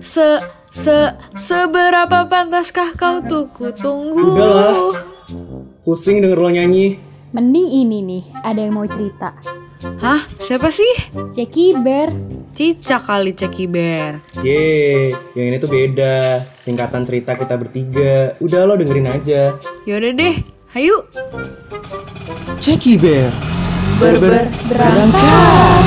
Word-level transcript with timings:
Se 0.00 0.40
se 0.70 0.98
seberapa 1.36 2.26
pantaskah 2.28 2.96
kau 2.96 3.20
tuh 3.24 3.48
kutunggu? 3.52 4.36
Udahlah. 4.36 4.74
Pusing 5.84 6.24
denger 6.24 6.38
lo 6.40 6.50
nyanyi. 6.52 6.98
Mending 7.34 7.66
ini 7.66 7.98
nih, 8.00 8.24
ada 8.46 8.62
yang 8.62 8.78
mau 8.78 8.86
cerita. 8.86 9.34
Hah? 10.00 10.22
Siapa 10.38 10.70
sih? 10.70 10.88
Jackie 11.34 11.74
Bear. 11.76 12.14
Cica 12.54 13.02
kali 13.02 13.34
Ceki 13.34 13.66
Bear. 13.66 14.22
Yeay, 14.46 15.10
yang 15.34 15.50
ini 15.50 15.58
tuh 15.58 15.66
beda. 15.66 16.46
Singkatan 16.62 17.02
cerita 17.02 17.34
kita 17.34 17.58
bertiga. 17.58 18.38
Udah 18.38 18.62
lo 18.62 18.78
dengerin 18.78 19.10
aja. 19.10 19.58
Yaudah 19.82 20.14
deh, 20.14 20.38
hayu. 20.78 20.94
Jackie 22.62 22.94
Bear. 22.94 23.34
Berber 23.98 24.46
Berangkat. 24.70 25.84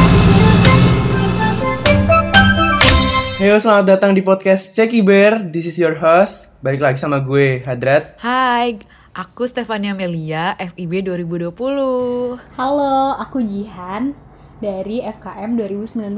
Halo, 3.37 3.53
selamat 3.61 3.85
datang 3.85 4.17
di 4.17 4.25
podcast 4.25 4.73
Jackie 4.73 5.05
Bear. 5.05 5.37
This 5.37 5.69
is 5.69 5.77
your 5.77 5.93
host. 6.01 6.57
Balik 6.65 6.81
lagi 6.81 6.97
sama 6.97 7.21
gue, 7.21 7.61
Hadrat. 7.61 8.17
Hai, 8.17 8.81
aku 9.13 9.45
Stefania 9.45 9.93
Melia, 9.93 10.57
FIB 10.57 11.05
2020. 11.05 11.53
Halo, 12.57 13.13
aku 13.13 13.37
Jihan 13.45 14.17
dari 14.57 15.05
FKM 15.05 15.53
2019. 15.53 16.17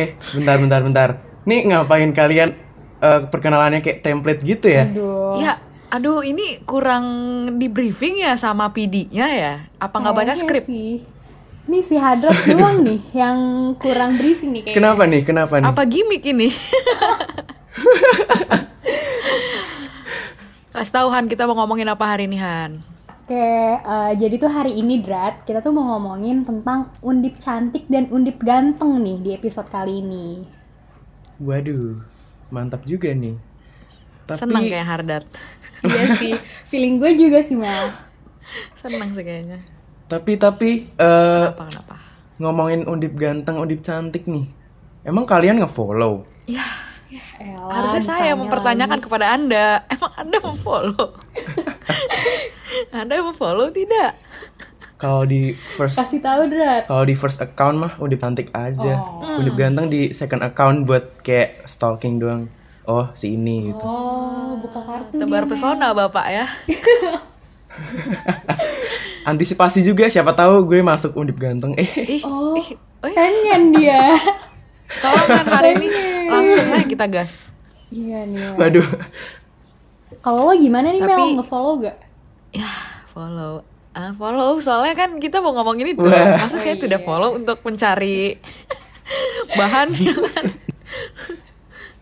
Eh, 0.00 0.16
bentar, 0.40 0.56
bentar, 0.56 0.80
bentar. 0.80 1.08
Nih 1.44 1.60
ngapain 1.68 2.16
kalian 2.16 2.48
eh, 2.96 3.20
perkenalannya 3.28 3.84
kayak 3.84 4.00
template 4.00 4.40
gitu 4.40 4.72
ya? 4.72 4.88
Aduh. 4.88 5.36
Ya, 5.36 5.60
aduh 5.92 6.24
ini 6.24 6.64
kurang 6.64 7.04
di 7.60 7.68
briefing 7.68 8.24
ya 8.24 8.40
sama 8.40 8.72
PD-nya 8.72 9.28
ya? 9.36 9.54
Apa 9.76 10.00
nggak 10.00 10.16
baca 10.16 10.32
kayaknya 10.32 10.40
skrip? 10.48 10.64
Sih. 10.64 11.20
Nih 11.62 11.82
si 11.86 11.94
Hadrat 11.94 12.34
doang 12.50 12.82
nih 12.82 12.98
yang 13.14 13.38
kurang 13.78 14.18
briefing 14.18 14.50
nih 14.50 14.66
kayaknya. 14.66 14.78
Kenapa 14.82 15.02
nih? 15.06 15.22
Kenapa 15.22 15.54
nih? 15.62 15.70
Apa 15.70 15.82
gimmick 15.86 16.26
ini? 16.26 16.50
Kasih 20.74 20.94
tahu 20.98 21.08
Han, 21.14 21.30
kita 21.30 21.46
mau 21.46 21.54
ngomongin 21.62 21.86
apa 21.86 22.02
hari 22.02 22.26
ini 22.26 22.42
Han? 22.42 22.82
Oke, 23.22 23.38
eh, 23.78 24.12
jadi 24.18 24.34
tuh 24.34 24.50
hari 24.50 24.74
ini 24.74 24.98
Drat, 24.98 25.46
kita 25.46 25.62
tuh 25.62 25.70
mau 25.70 25.94
ngomongin 25.94 26.42
tentang 26.42 26.90
undip 26.98 27.38
cantik 27.38 27.86
dan 27.86 28.10
undip 28.10 28.42
ganteng 28.42 28.98
nih 28.98 29.22
di 29.22 29.30
episode 29.30 29.70
kali 29.70 30.02
ini. 30.02 30.42
Waduh, 31.38 32.02
mantap 32.50 32.82
juga 32.82 33.14
nih. 33.14 33.38
Tapi 34.26 34.42
Seneng 34.42 34.66
kayak 34.66 34.86
Hardat. 34.90 35.24
iya 35.86 36.04
sih, 36.18 36.34
feeling 36.66 36.98
gue 36.98 37.14
juga 37.14 37.38
sih 37.38 37.54
Mel. 37.54 37.94
Seneng 38.82 39.14
sih 39.14 39.22
kayaknya. 39.22 39.62
Tapi 40.12 40.36
tapi 40.36 40.70
eh, 40.92 41.46
Apa 41.48 41.64
kenapa? 41.64 41.94
ngomongin 42.36 42.84
undip 42.84 43.16
ganteng, 43.16 43.56
undip 43.56 43.80
cantik 43.80 44.28
nih. 44.28 44.44
Emang 45.08 45.24
kalian 45.24 45.64
nge-follow? 45.64 46.28
Ya, 46.44 46.62
Elah, 47.40 47.72
harusnya 47.80 48.02
saya 48.04 48.20
ditanya 48.32 48.40
mempertanyakan 48.44 48.98
lagi. 49.00 49.06
kepada 49.08 49.26
Anda. 49.32 49.66
Emang 49.96 50.12
Anda 50.20 50.36
memfollow? 50.38 51.08
anda 53.00 53.20
memfollow 53.20 53.68
tidak? 53.68 54.16
Kalau 54.96 55.26
di 55.26 55.50
first 55.52 55.98
Kasih 55.98 56.22
tahu 56.22 56.46
Drat. 56.46 56.86
kalau 56.86 57.02
di 57.02 57.18
first 57.18 57.42
account 57.42 57.74
mah 57.74 57.92
undip 57.98 58.22
cantik 58.22 58.54
aja. 58.54 59.02
Oh. 59.02 59.40
Undip 59.42 59.58
ganteng 59.58 59.90
di 59.90 60.14
second 60.14 60.44
account 60.46 60.86
buat 60.86 61.20
kayak 61.26 61.66
stalking 61.66 62.22
doang. 62.22 62.46
Oh, 62.86 63.10
si 63.14 63.34
ini 63.34 63.70
gitu. 63.70 63.82
Oh, 63.82 64.58
buka 64.62 64.78
kartu 64.82 65.18
Tebar 65.18 65.46
pesona 65.46 65.90
Bapak 65.90 66.26
ya. 66.30 66.46
Antisipasi 69.28 69.80
juga 69.80 70.06
siapa 70.06 70.32
tahu 70.32 70.64
gue 70.64 70.80
masuk 70.80 71.14
undip 71.14 71.38
ganteng. 71.38 71.72
Eh, 71.74 71.86
Ih, 72.10 72.22
Oh, 72.22 72.52
ih, 72.52 72.64
ih, 72.64 72.76
pengen 73.00 73.72
dia. 73.72 74.18
tolong 75.02 75.24
kan 75.26 75.46
hari 75.48 75.70
ini 75.74 75.88
langsung 76.26 76.68
aja 76.70 76.84
kita 76.84 77.06
gas. 77.06 77.48
iya 77.88 78.24
nih. 78.24 78.40
Mel. 78.50 78.58
waduh. 78.58 78.88
Kalau 80.18 80.44
lo 80.44 80.54
gimana 80.54 80.88
nih 80.88 81.00
Mel? 81.00 81.12
Tapi- 81.12 81.36
Nge-follow 81.38 81.72
gak? 81.80 81.96
Ya, 82.50 82.68
follow. 83.06 83.64
Ah, 83.92 84.12
follow 84.12 84.56
soalnya 84.58 84.92
kan 84.94 85.16
kita 85.16 85.38
mau 85.38 85.52
ngomongin 85.52 85.92
itu. 85.92 86.00
Wah. 86.00 86.36
Masa 86.38 86.56
saya 86.56 86.76
tidak 86.76 87.00
follow 87.02 87.32
untuk 87.32 87.60
mencari 87.60 88.36
bahan 89.58 89.88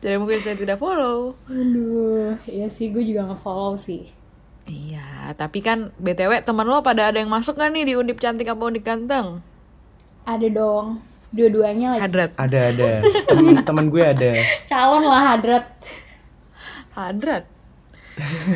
Jadi 0.00 0.16
mungkin 0.16 0.38
saya 0.38 0.56
tidak 0.56 0.78
follow. 0.78 1.36
Aduh, 1.44 2.32
iya 2.46 2.66
sih 2.66 2.88
gue 2.88 3.02
juga 3.02 3.26
nge-follow 3.26 3.76
sih. 3.76 4.08
Iya, 4.64 5.02
tapi 5.36 5.60
kan 5.60 5.94
BTW 6.00 6.42
teman 6.42 6.66
lo 6.66 6.80
pada 6.80 7.10
ada 7.10 7.18
yang 7.20 7.30
masuk 7.30 7.58
kan 7.58 7.74
nih 7.74 7.84
di 7.84 7.94
Undip 7.98 8.18
Cantik 8.18 8.48
apa 8.48 8.62
Undip 8.62 8.84
Ganteng? 8.86 9.44
Ada 10.24 10.48
dong. 10.48 11.00
Dua-duanya 11.30 11.94
lagi. 11.94 12.02
Hadrat. 12.02 12.30
Ada 12.34 12.58
ada. 12.74 12.88
Temen, 13.30 13.54
temen 13.62 13.84
gue 13.86 14.02
ada. 14.02 14.30
Calon 14.66 15.04
lah 15.06 15.22
Hadrat. 15.34 15.64
Hadrat. 16.90 17.44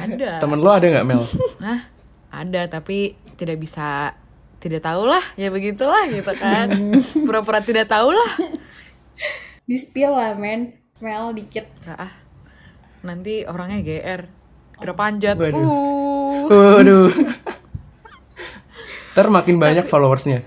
Ada. 0.03 0.31
Temen 0.43 0.59
lo 0.61 0.71
ada 0.71 0.87
nggak 0.87 1.07
Mel? 1.07 1.23
Hah? 1.63 1.81
Ada, 2.35 2.67
tapi 2.67 3.15
tidak 3.39 3.63
bisa 3.63 4.13
tidak 4.59 4.83
tahu 4.83 5.07
lah, 5.07 5.23
ya 5.39 5.53
begitulah 5.53 6.09
gitu 6.11 6.33
kan. 6.35 6.67
Pura-pura 7.29 7.63
tidak 7.63 7.87
tahu 7.87 8.11
lah. 8.11 8.33
Di 9.65 9.77
spill 9.79 10.11
lah 10.11 10.35
men. 10.35 10.75
Mel 10.99 11.37
dikit. 11.37 11.69
Ah. 11.87 12.11
Nanti 13.05 13.45
orangnya 13.45 13.85
GR. 13.85 14.34
Kira 14.81 14.95
panjat. 14.97 15.37
Waduh. 15.39 16.49
Uh. 16.49 16.73
Waduh. 16.81 17.09
Ntar 19.15 19.31
makin 19.31 19.63
banyak 19.63 19.87
followersnya. 19.87 20.43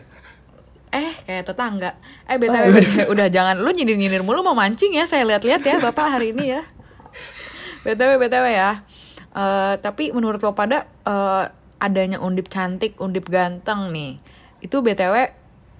Eh, 0.91 1.13
kayak 1.23 1.47
tetangga. 1.47 1.95
Eh, 2.27 2.35
BTW, 2.35 2.71
BTW, 2.71 3.11
udah 3.11 3.27
jangan 3.31 3.55
lu 3.59 3.71
nyindir-nyindir 3.71 4.23
mulu 4.23 4.43
mau 4.43 4.55
mancing 4.55 4.95
ya. 4.95 5.07
Saya 5.07 5.23
lihat-lihat 5.27 5.63
ya 5.63 5.79
Bapak 5.79 6.19
hari 6.19 6.35
ini 6.35 6.55
ya. 6.55 6.61
BTW, 7.87 8.19
BTW 8.19 8.45
ya. 8.51 8.83
Eh, 9.31 9.73
tapi 9.79 10.11
menurut 10.11 10.43
lo 10.43 10.51
pada 10.51 10.83
eh, 11.07 11.43
adanya 11.79 12.19
undip 12.19 12.51
cantik, 12.51 12.99
undip 12.99 13.31
ganteng 13.31 13.93
nih. 13.93 14.19
Itu 14.59 14.83
BTW 14.83 15.31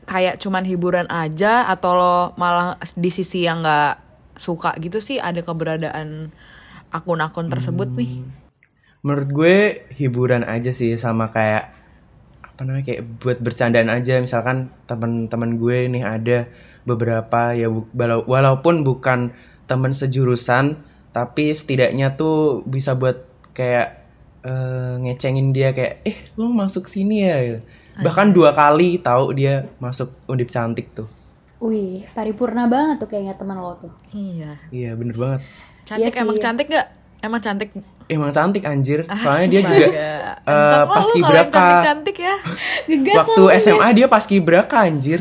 kayak 0.07 0.39
cuman 0.39 0.63
hiburan 0.63 1.07
aja 1.11 1.67
atau 1.67 1.91
lo 1.99 2.15
malah 2.39 2.79
di 2.95 3.11
sisi 3.11 3.43
yang 3.43 3.59
nggak 3.59 4.07
suka 4.39 4.71
gitu 4.79 5.03
sih 5.03 5.19
ada 5.19 5.43
keberadaan 5.43 6.31
akun-akun 6.91 7.51
tersebut 7.51 7.89
nih. 7.95 8.23
Menurut 9.03 9.29
gue 9.29 9.55
hiburan 9.95 10.43
aja 10.43 10.73
sih 10.73 10.95
sama 10.99 11.29
kayak 11.31 11.71
apa 12.57 12.65
namanya 12.65 12.89
kayak 12.89 13.21
buat 13.21 13.37
bercandaan 13.37 13.85
aja 13.93 14.17
misalkan 14.17 14.73
teman-teman 14.89 15.61
gue 15.61 15.93
nih 15.93 16.01
ada 16.01 16.49
beberapa 16.89 17.53
ya 17.53 17.69
walaupun 18.25 18.81
bukan 18.81 19.29
teman 19.69 19.93
sejurusan 19.93 20.81
tapi 21.13 21.53
setidaknya 21.53 22.17
tuh 22.17 22.65
bisa 22.65 22.97
buat 22.97 23.29
kayak 23.53 24.01
eh, 24.41 24.93
ngecengin 25.05 25.53
dia 25.53 25.69
kayak 25.69 26.01
eh 26.01 26.17
lu 26.33 26.49
masuk 26.49 26.89
sini 26.89 27.29
ya 27.29 27.37
gitu. 27.45 27.61
bahkan 28.01 28.33
dua 28.33 28.57
kali 28.57 28.97
tahu 29.05 29.37
dia 29.37 29.69
masuk 29.77 30.09
undip 30.25 30.49
cantik 30.49 30.89
tuh 30.97 31.05
Wih, 31.57 32.05
paripurna 32.13 32.69
banget 32.69 33.01
tuh 33.01 33.09
kayaknya 33.09 33.33
teman 33.33 33.57
lo 33.57 33.73
tuh. 33.73 33.89
Iya. 34.13 34.61
iya 34.69 34.93
bener 34.93 35.17
banget 35.17 35.41
Cantik 35.87 36.11
Iya 36.11 36.21
emang 36.21 36.37
cantik 36.37 36.67
gak? 36.67 36.87
Emang 37.17 37.39
cantik. 37.39 37.69
emang 38.07 38.29
cantik 38.29 38.63
anjir 38.63 39.03
Ah, 39.05 39.17
soalnya 39.17 39.47
dia 39.49 39.61
juga 39.61 39.83
Astaga. 39.83 39.99
eh, 39.99 40.23
Enteng 40.47 40.79
lo 40.79 40.87
pas 40.87 40.95
lu 40.95 40.95
kalau 40.95 41.09
yang 41.09 41.17
kibraka 41.17 41.51
cantik-cantik 41.51 42.17
ya. 42.17 42.35
Ngegas 42.85 43.15
waktu 43.17 43.43
SMA 43.57 43.87
dia 43.93 44.07
pas 44.07 44.23
kibraka 44.23 44.77
anjir 44.81 45.19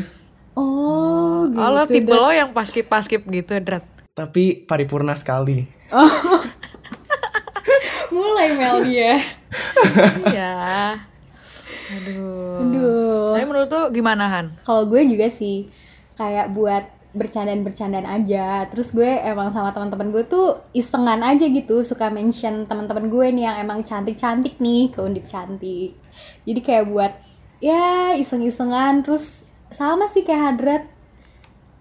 Oh, 0.53 1.45
gitu. 1.45 1.57
Oh 1.57 1.69
lo 1.69 1.83
tipe 1.85 2.05
Drat. 2.05 2.17
lo 2.17 2.31
yang 2.31 2.49
paskip-paskip 2.51 3.21
gitu, 3.25 3.53
Drat. 3.59 3.83
tapi 4.11 4.43
paripurna 4.61 5.13
sekali 5.13 5.67
Mulai 8.09 8.47
Mel 8.53 8.77
dia. 8.83 9.13
Iya. 10.25 10.53
Aduh. 11.89 12.59
Aduh. 12.59 13.31
Tapi 13.31 13.45
menurut 13.45 13.69
tuh 13.69 13.85
gimana 13.89 14.25
Han? 14.27 14.45
Kalau 14.59 14.83
gue 14.85 15.01
juga 15.05 15.27
sih 15.27 15.69
kayak 16.13 16.49
buat 16.49 16.83
bercandaan-bercandaan 17.15 18.07
aja. 18.07 18.67
Terus 18.67 18.91
gue 18.91 19.07
emang 19.07 19.51
sama 19.53 19.71
teman-teman 19.71 20.11
gue 20.11 20.23
tuh 20.27 20.59
isengan 20.75 21.23
aja 21.23 21.47
gitu, 21.47 21.83
suka 21.87 22.11
mention 22.11 22.67
teman-teman 22.67 23.07
gue 23.07 23.27
nih 23.31 23.43
yang 23.47 23.57
emang 23.63 23.85
cantik-cantik 23.85 24.59
nih 24.59 24.91
ke 24.91 24.99
Undip 24.99 25.23
Cantik. 25.27 25.95
Jadi 26.43 26.59
kayak 26.59 26.89
buat 26.91 27.13
ya 27.63 28.15
iseng-isengan 28.17 29.05
terus 29.05 29.47
sama 29.71 30.07
sih 30.07 30.27
kayak 30.27 30.41
Hadrat. 30.55 30.83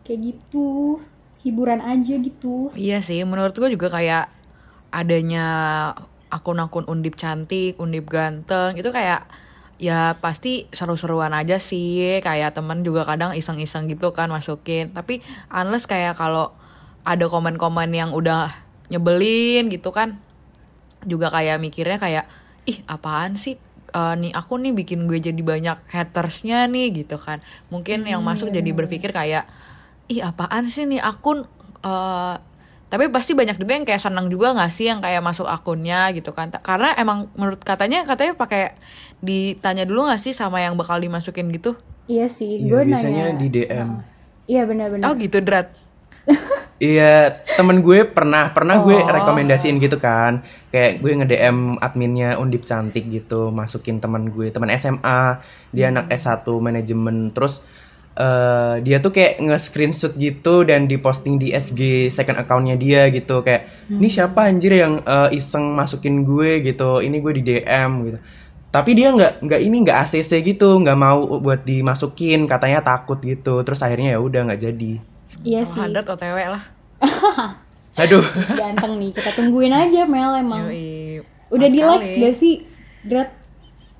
Kayak 0.06 0.36
gitu. 0.36 1.00
Hiburan 1.46 1.78
aja 1.78 2.18
gitu. 2.18 2.74
Iya 2.74 2.98
sih, 2.98 3.22
menurut 3.22 3.54
gue 3.54 3.70
juga 3.70 3.86
kayak 3.86 4.26
adanya 4.90 5.46
akun-akun 6.26 6.90
undip 6.90 7.14
cantik, 7.14 7.78
undip 7.78 8.10
ganteng, 8.10 8.74
itu 8.74 8.90
kayak 8.90 9.22
ya 9.76 10.16
pasti 10.20 10.68
seru-seruan 10.72 11.32
aja 11.32 11.60
sih. 11.60 12.20
Kayak 12.20 12.56
temen 12.56 12.82
juga 12.84 13.04
kadang 13.04 13.32
iseng-iseng 13.36 13.88
gitu 13.90 14.12
kan 14.12 14.28
masukin. 14.28 14.92
Tapi 14.92 15.20
unless 15.52 15.88
kayak 15.88 16.16
kalau 16.16 16.52
ada 17.06 17.26
komen-komen 17.30 17.92
yang 17.94 18.10
udah 18.10 18.50
nyebelin 18.90 19.70
gitu 19.70 19.90
kan, 19.94 20.18
juga 21.06 21.30
kayak 21.30 21.62
mikirnya 21.62 21.98
kayak 22.02 22.24
ih 22.66 22.82
apaan 22.90 23.38
sih 23.38 23.56
eh, 23.94 24.14
nih 24.18 24.34
aku 24.34 24.58
nih 24.58 24.74
bikin 24.74 25.06
gue 25.06 25.22
jadi 25.22 25.38
banyak 25.38 25.78
hatersnya 25.94 26.66
nih 26.66 27.06
gitu 27.06 27.16
kan 27.16 27.38
mungkin 27.70 28.04
yang 28.04 28.20
masuk 28.26 28.50
jadi 28.50 28.74
berpikir 28.74 29.14
kayak 29.14 29.46
ih 30.10 30.20
apaan 30.20 30.66
sih 30.66 30.84
nih 30.90 30.98
akun 30.98 31.46
eh 31.86 32.36
tapi 32.86 33.08
pasti 33.08 33.32
banyak 33.32 33.54
juga 33.54 33.72
yang 33.72 33.82
kayak 33.82 33.98
senang 34.00 34.26
juga 34.26 34.52
nggak 34.52 34.68
sih 34.68 34.86
yang 34.86 34.98
kayak 34.98 35.18
masuk 35.18 35.44
akunnya 35.44 36.10
gitu 36.10 36.30
kan 36.30 36.48
karena 36.56 36.94
emang 36.94 37.26
menurut 37.34 37.58
katanya 37.58 38.02
katanya 38.02 38.34
pakai 38.34 38.78
ditanya 39.18 39.82
dulu 39.82 40.06
nggak 40.06 40.20
sih 40.20 40.30
sama 40.30 40.60
yang 40.60 40.74
bakal 40.74 40.96
dimasukin 40.96 41.50
gitu 41.50 41.74
Iya 42.06 42.30
sih, 42.30 42.62
Iya, 42.62 42.70
gue 42.70 42.80
biasanya 42.86 43.24
nanya. 43.26 43.34
di 43.36 43.46
DM. 43.50 43.88
Iya 44.46 44.62
benar-benar. 44.62 45.04
oh 45.04 45.14
gitu 45.14 45.38
drat 45.40 45.74
Iya, 46.78 47.40
temen 47.50 47.80
gue 47.80 48.04
pernah 48.04 48.52
pernah 48.52 48.78
gue 48.78 48.94
Oh. 48.94 49.08
rekomendasiin 49.08 49.80
gitu 49.80 49.96
kan. 49.96 50.44
Kayak 50.68 51.00
gue 51.00 51.10
nge-DM 51.16 51.56
adminnya 51.78 52.36
Undip 52.36 52.62
Cantik 52.62 53.08
gitu, 53.08 53.48
masukin 53.48 53.96
teman 53.96 54.28
gue, 54.28 54.52
teman 54.52 54.68
SMA, 54.70 55.40
dia 55.72 55.88
anak 55.88 56.12
S1 56.12 56.44
manajemen. 56.52 57.32
Terus 57.32 57.64
eh, 58.16 58.74
dia 58.80 58.98
tuh 59.04 59.12
kayak 59.12 59.38
nge-screenshot 59.44 60.16
gitu 60.16 60.64
dan 60.64 60.88
diposting 60.88 61.36
di 61.36 61.52
SG 61.52 62.08
second 62.08 62.40
accountnya 62.40 62.74
dia 62.80 63.12
gitu 63.12 63.44
kayak 63.44 63.68
ini 63.92 64.08
siapa 64.08 64.48
anjir 64.48 64.72
yang 64.80 65.04
eh, 65.04 65.36
iseng 65.36 65.76
masukin 65.76 66.24
gue 66.24 66.64
gitu. 66.64 67.04
Ini 67.04 67.16
gue 67.20 67.32
di 67.36 67.42
DM 67.44 67.90
gitu. 68.10 68.18
Tapi 68.72 68.90
dia 68.92 69.08
nggak 69.08 69.40
nggak 69.40 69.60
ini 69.62 69.76
nggak 69.88 69.98
ACC 70.04 70.44
gitu, 70.44 70.80
nggak 70.82 70.98
mau 70.98 71.40
buat 71.40 71.64
dimasukin, 71.64 72.44
katanya 72.44 72.84
takut 72.84 73.16
gitu. 73.22 73.62
Terus 73.64 73.80
akhirnya 73.80 74.16
ya 74.16 74.20
udah 74.20 74.52
nggak 74.52 74.60
jadi. 74.60 74.92
Iya 75.44 75.62
sih. 75.64 75.80
Hadrat 75.80 76.08
otw 76.08 76.36
lah 76.36 76.64
Aduh. 78.04 78.24
Ganteng 78.60 79.00
nih, 79.00 79.10
kita 79.16 79.30
tungguin 79.32 79.72
aja 79.72 80.04
Mel 80.04 80.32
emang. 80.36 80.68
Yoi. 80.68 81.24
Udah 81.48 81.68
di 81.70 81.80
likes 81.80 82.04
sekali. 82.04 82.22
gak 82.26 82.34
sih? 82.36 82.54
Drat. 83.06 83.30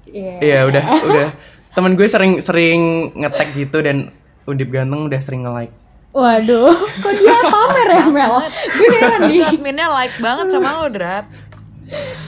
Iya. 0.06 0.34
Iya 0.42 0.60
udah 0.70 0.84
udah 1.08 1.28
temen 1.76 1.93
gue 1.93 2.08
sering 2.08 2.40
sering 2.40 2.81
ngetek 3.14 3.52
gitu 3.55 3.78
dan 3.78 4.08
Undip 4.43 4.70
ganteng 4.70 5.05
udah 5.05 5.19
sering 5.19 5.43
nge-like. 5.43 5.75
Waduh, 6.11 6.70
kok 6.73 7.12
dia 7.12 7.34
pamer 7.44 7.88
ya 7.93 8.05
Mel? 8.06 8.31
Gue 8.73 8.88
heran 8.90 9.20
nih. 9.26 9.43
adminnya 9.44 9.87
like 9.87 10.17
banget 10.17 10.49
sama 10.49 10.70
lo 10.76 10.88
Drat 10.88 11.26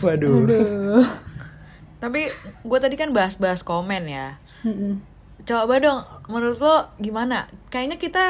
Waduh. 0.00 0.44
Aduh. 0.44 1.06
Tapi 1.96 2.28
gue 2.62 2.78
tadi 2.78 2.94
kan 2.94 3.10
bahas-bahas 3.10 3.62
komen 3.62 4.04
ya 4.04 4.36
Mm-mm. 4.60 5.00
Coba 5.40 5.78
dong, 5.78 5.98
menurut 6.26 6.58
lo 6.58 6.76
gimana? 6.96 7.48
Kayaknya 7.68 7.96
kita 7.96 8.24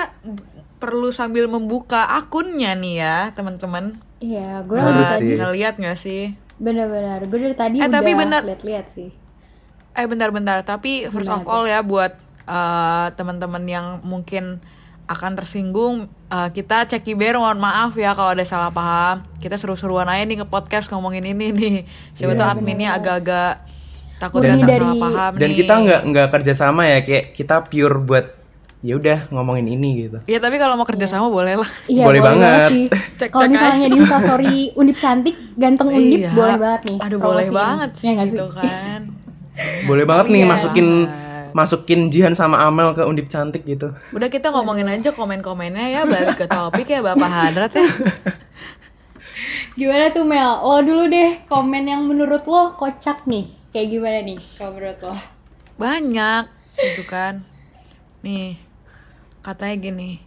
perlu 0.79 1.11
sambil 1.11 1.45
membuka 1.45 2.07
akunnya 2.15 2.73
nih 2.73 2.95
ya 2.97 3.17
teman-teman 3.33 3.99
Iya, 4.19 4.63
gue 4.63 4.77
Harus. 4.77 5.19
Ngeliat 5.19 5.75
gak 5.77 5.97
sih? 5.97 6.39
bener-bener. 6.55 7.19
Gue 7.25 7.39
dari 7.41 7.55
tadi 7.55 7.77
Eh, 7.77 7.83
udah 7.83 7.99
tapi 7.99 8.15
bener. 8.15 8.43
liat-liat 8.45 8.87
sih. 8.89 9.11
Eh 9.99 10.07
bentar-bentar, 10.07 10.63
tapi 10.63 11.07
first 11.09 11.27
of 11.29 11.43
all 11.45 11.67
ya 11.67 11.83
buat 11.83 12.15
eh, 12.45 13.07
teman-teman 13.13 13.65
yang 13.65 13.87
mungkin 14.03 14.63
akan 15.05 15.35
tersinggung 15.35 15.95
eh, 16.29 16.49
kita 16.51 16.87
cekiber 16.87 17.35
mohon 17.35 17.59
maaf 17.59 17.93
ya 17.95 18.13
kalau 18.13 18.31
ada 18.31 18.45
salah 18.45 18.71
paham 18.71 19.25
kita 19.37 19.57
seru-seruan 19.57 20.07
aja 20.07 20.23
nih 20.23 20.39
nge-podcast 20.39 20.89
ngomongin 20.89 21.25
ini 21.27 21.51
nih 21.51 21.77
siapa 22.13 22.33
tuh 22.33 22.45
adminnya 22.47 22.93
agak-agak 22.93 23.65
takut 24.19 24.45
datang 24.45 24.63
dari- 24.63 24.85
salah 24.85 25.01
paham 25.03 25.33
Dan 25.35 25.49
nih 25.49 25.57
kita 25.59 25.75
nggak 25.79 26.01
nggak 26.07 26.29
kerja 26.31 26.53
sama 26.55 26.83
ya 26.87 27.01
kayak 27.01 27.33
kita 27.33 27.65
pure 27.65 27.97
buat 27.99 28.27
ya 28.79 28.95
udah 28.95 29.27
ngomongin 29.29 29.67
ini 29.67 30.07
gitu. 30.07 30.19
Iya 30.25 30.39
tapi 30.39 30.55
kalau 30.55 30.79
mau 30.79 30.87
kerja 30.87 31.03
sama 31.05 31.27
boleh 31.29 31.59
lah 31.59 31.67
Iya, 31.89 32.07
Boleh 32.07 32.21
boleh, 32.21 32.21
banget. 32.23 32.47
banget. 32.47 32.71
sih. 32.71 32.85
Kalau 33.35 33.49
misalnya 33.51 33.87
di 33.89 33.99
Instastory 33.99 34.57
Undip 34.79 34.97
cantik, 34.97 35.35
ganteng 35.57 35.91
Undip, 35.91 36.21
Iya. 36.21 36.31
boleh 36.31 36.57
banget 36.57 36.81
nih. 36.87 36.99
Aduh 37.03 37.19
boleh 37.19 37.49
banget 37.51 37.91
sih 37.93 38.05
Iya 38.05 38.13
nggak 38.15 38.27
gitu 38.31 38.47
kan 38.55 39.01
Boleh 39.85 40.05
banget 40.05 40.27
nih 40.31 40.43
Iya. 40.45 40.49
masukin 40.49 40.89
masukin 41.51 42.01
Jihan 42.09 42.33
sama 42.33 42.61
Amel 42.63 42.93
ke 42.93 43.03
Undip 43.03 43.27
cantik 43.27 43.65
gitu. 43.65 43.91
Udah 44.13 44.29
kita 44.29 44.49
ngomongin 44.49 44.87
aja 44.87 45.11
komen-komennya 45.11 45.87
ya 45.91 46.01
balik 46.05 46.37
ke 46.37 46.47
topik 46.47 46.87
ya 46.87 47.01
Bapak 47.01 47.27
Hadrat 47.27 47.73
ya 47.73 47.89
Gimana 49.75 50.11
tuh 50.11 50.27
Mel? 50.27 50.51
Lo 50.61 50.83
dulu 50.83 51.07
deh 51.07 51.39
komen 51.47 51.87
yang 51.87 52.03
menurut 52.03 52.43
lo 52.45 52.75
kocak 52.75 53.25
nih. 53.25 53.47
Kayak 53.69 53.89
gimana 53.91 54.19
nih 54.23 54.39
kalau 54.55 54.73
menurut 54.75 55.01
lo? 55.03 55.15
banyak 55.79 56.51
gitu 56.75 57.07
kan 57.07 57.47
nih 58.19 58.59
katanya 59.39 59.79
gini 59.79 60.19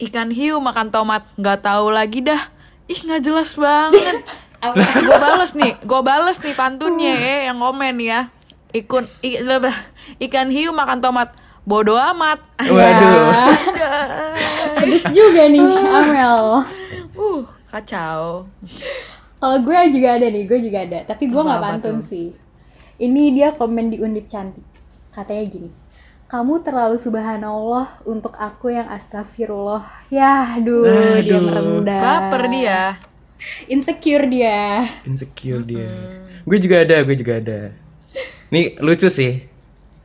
ikan 0.00 0.32
hiu 0.32 0.56
makan 0.56 0.88
tomat 0.88 1.20
nggak 1.36 1.60
tahu 1.60 1.92
lagi 1.92 2.24
dah 2.24 2.40
ih 2.88 2.96
nggak 2.96 3.20
jelas 3.20 3.60
banget 3.60 4.16
gue 5.06 5.16
bales 5.20 5.52
nih 5.54 5.72
gue 5.84 6.00
bales 6.02 6.38
nih 6.42 6.54
pantunnya 6.56 7.14
ya 7.14 7.36
yang 7.52 7.58
komen 7.60 7.96
ya 8.00 8.30
ikun 8.74 9.04
i, 9.24 9.40
lebah, 9.40 9.74
ikan 10.20 10.52
hiu 10.52 10.74
makan 10.74 11.00
tomat 11.00 11.32
bodoh 11.66 11.96
amat 11.96 12.38
Waduh. 12.60 13.32
Pedes 14.80 15.04
juga 15.12 15.48
nih 15.48 15.64
Amel. 15.66 16.44
uh 17.16 17.42
kacau 17.68 18.46
Kalau 19.36 19.58
gue 19.60 19.78
juga 19.92 20.16
ada 20.16 20.26
nih, 20.32 20.48
gue 20.48 20.58
juga 20.64 20.78
ada. 20.88 21.04
Tapi 21.04 21.28
gue 21.28 21.42
nggak 21.44 21.60
pantun 21.60 22.00
tuh? 22.00 22.08
sih. 22.08 22.32
Ini 22.96 23.36
dia 23.36 23.48
komen 23.52 23.92
di 23.92 24.00
Undip 24.00 24.24
cantik. 24.24 24.64
Katanya 25.12 25.44
gini. 25.44 25.70
Kamu 26.26 26.64
terlalu 26.64 26.96
subhanallah 26.96 28.00
untuk 28.08 28.32
aku 28.40 28.72
yang 28.72 28.88
astagfirullah. 28.88 29.84
Ya, 30.08 30.56
aduh, 30.56 31.20
dia 31.20 31.38
merendah. 31.38 32.00
baper 32.00 32.48
dia 32.48 32.96
Insecure 33.68 34.24
dia. 34.26 34.84
Insecure 35.04 35.62
dia. 35.62 35.90
Gue 36.46 36.58
juga 36.62 36.82
ada, 36.82 36.96
gue 37.02 37.16
juga 37.16 37.38
ada. 37.38 37.60
Nih 38.50 38.78
lucu 38.78 39.10
sih. 39.10 39.44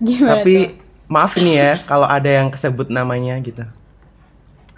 Gimana 0.01 0.41
Tapi 0.41 0.55
tuh? 0.65 0.73
maaf 1.11 1.37
nih 1.37 1.55
ya 1.55 1.71
kalau 1.85 2.07
ada 2.09 2.27
yang 2.27 2.49
kesebut 2.49 2.89
namanya 2.89 3.37
gitu. 3.39 3.63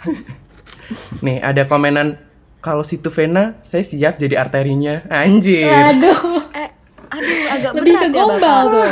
nih 1.26 1.40
ada 1.40 1.64
komenan 1.64 2.20
kalau 2.64 2.84
situ 2.84 3.08
vena 3.12 3.56
saya 3.64 3.84
siap 3.84 4.20
jadi 4.20 4.40
arterinya. 4.40 5.04
Anjir. 5.08 5.68
Aduh, 5.68 6.44
eh 6.62 6.70
aduh 7.12 7.40
agak 7.56 7.72
lebih 7.80 7.94
ke 7.96 8.00
berat 8.00 8.04
ya 8.04 8.12
gombal 8.12 8.62
tuh. 8.72 8.92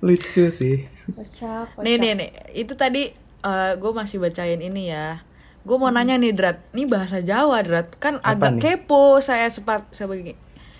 Lucu 0.04 0.44
sih. 0.48 0.88
Kocak, 1.08 1.74
kocak. 1.74 1.84
Nih 1.84 1.94
nih 2.00 2.12
nih, 2.16 2.30
itu 2.54 2.72
tadi 2.76 3.12
gue 3.80 3.92
masih 3.96 4.20
bacain 4.20 4.60
ini 4.60 4.92
ya. 4.92 5.24
Gue 5.68 5.76
mau 5.76 5.92
nanya 5.92 6.16
nih 6.16 6.32
Drat, 6.32 6.64
ini 6.72 6.88
bahasa 6.88 7.20
Jawa 7.20 7.60
Drat, 7.60 7.92
kan 7.98 8.16
agak 8.24 8.56
nih? 8.56 8.62
kepo 8.80 9.20
saya 9.20 9.44
sepat 9.48 9.84
sebagai 9.92 10.32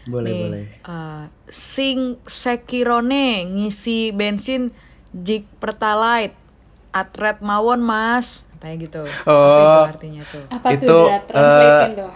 Boleh, 0.03 0.25
nih, 0.25 0.41
boleh. 0.43 0.65
eh, 0.81 1.25
sing 1.47 2.17
sekirone 2.25 3.29
ngisi 3.47 4.11
bensin 4.11 4.73
jik 5.13 5.45
pertalite 5.59 6.33
atret 6.91 7.45
mawon 7.45 7.85
mas, 7.85 8.49
kayak 8.59 8.89
gitu. 8.89 9.05
Apa 9.05 9.29
Oh. 9.29 9.61
itu 9.61 9.81
artinya 9.87 10.23
tuh? 10.25 10.45
Apa 10.49 10.67
Itu, 10.73 10.89
tuh, 10.89 11.05
Drat? 11.05 11.23
Translatein 11.29 11.93
tuh. 11.95 12.13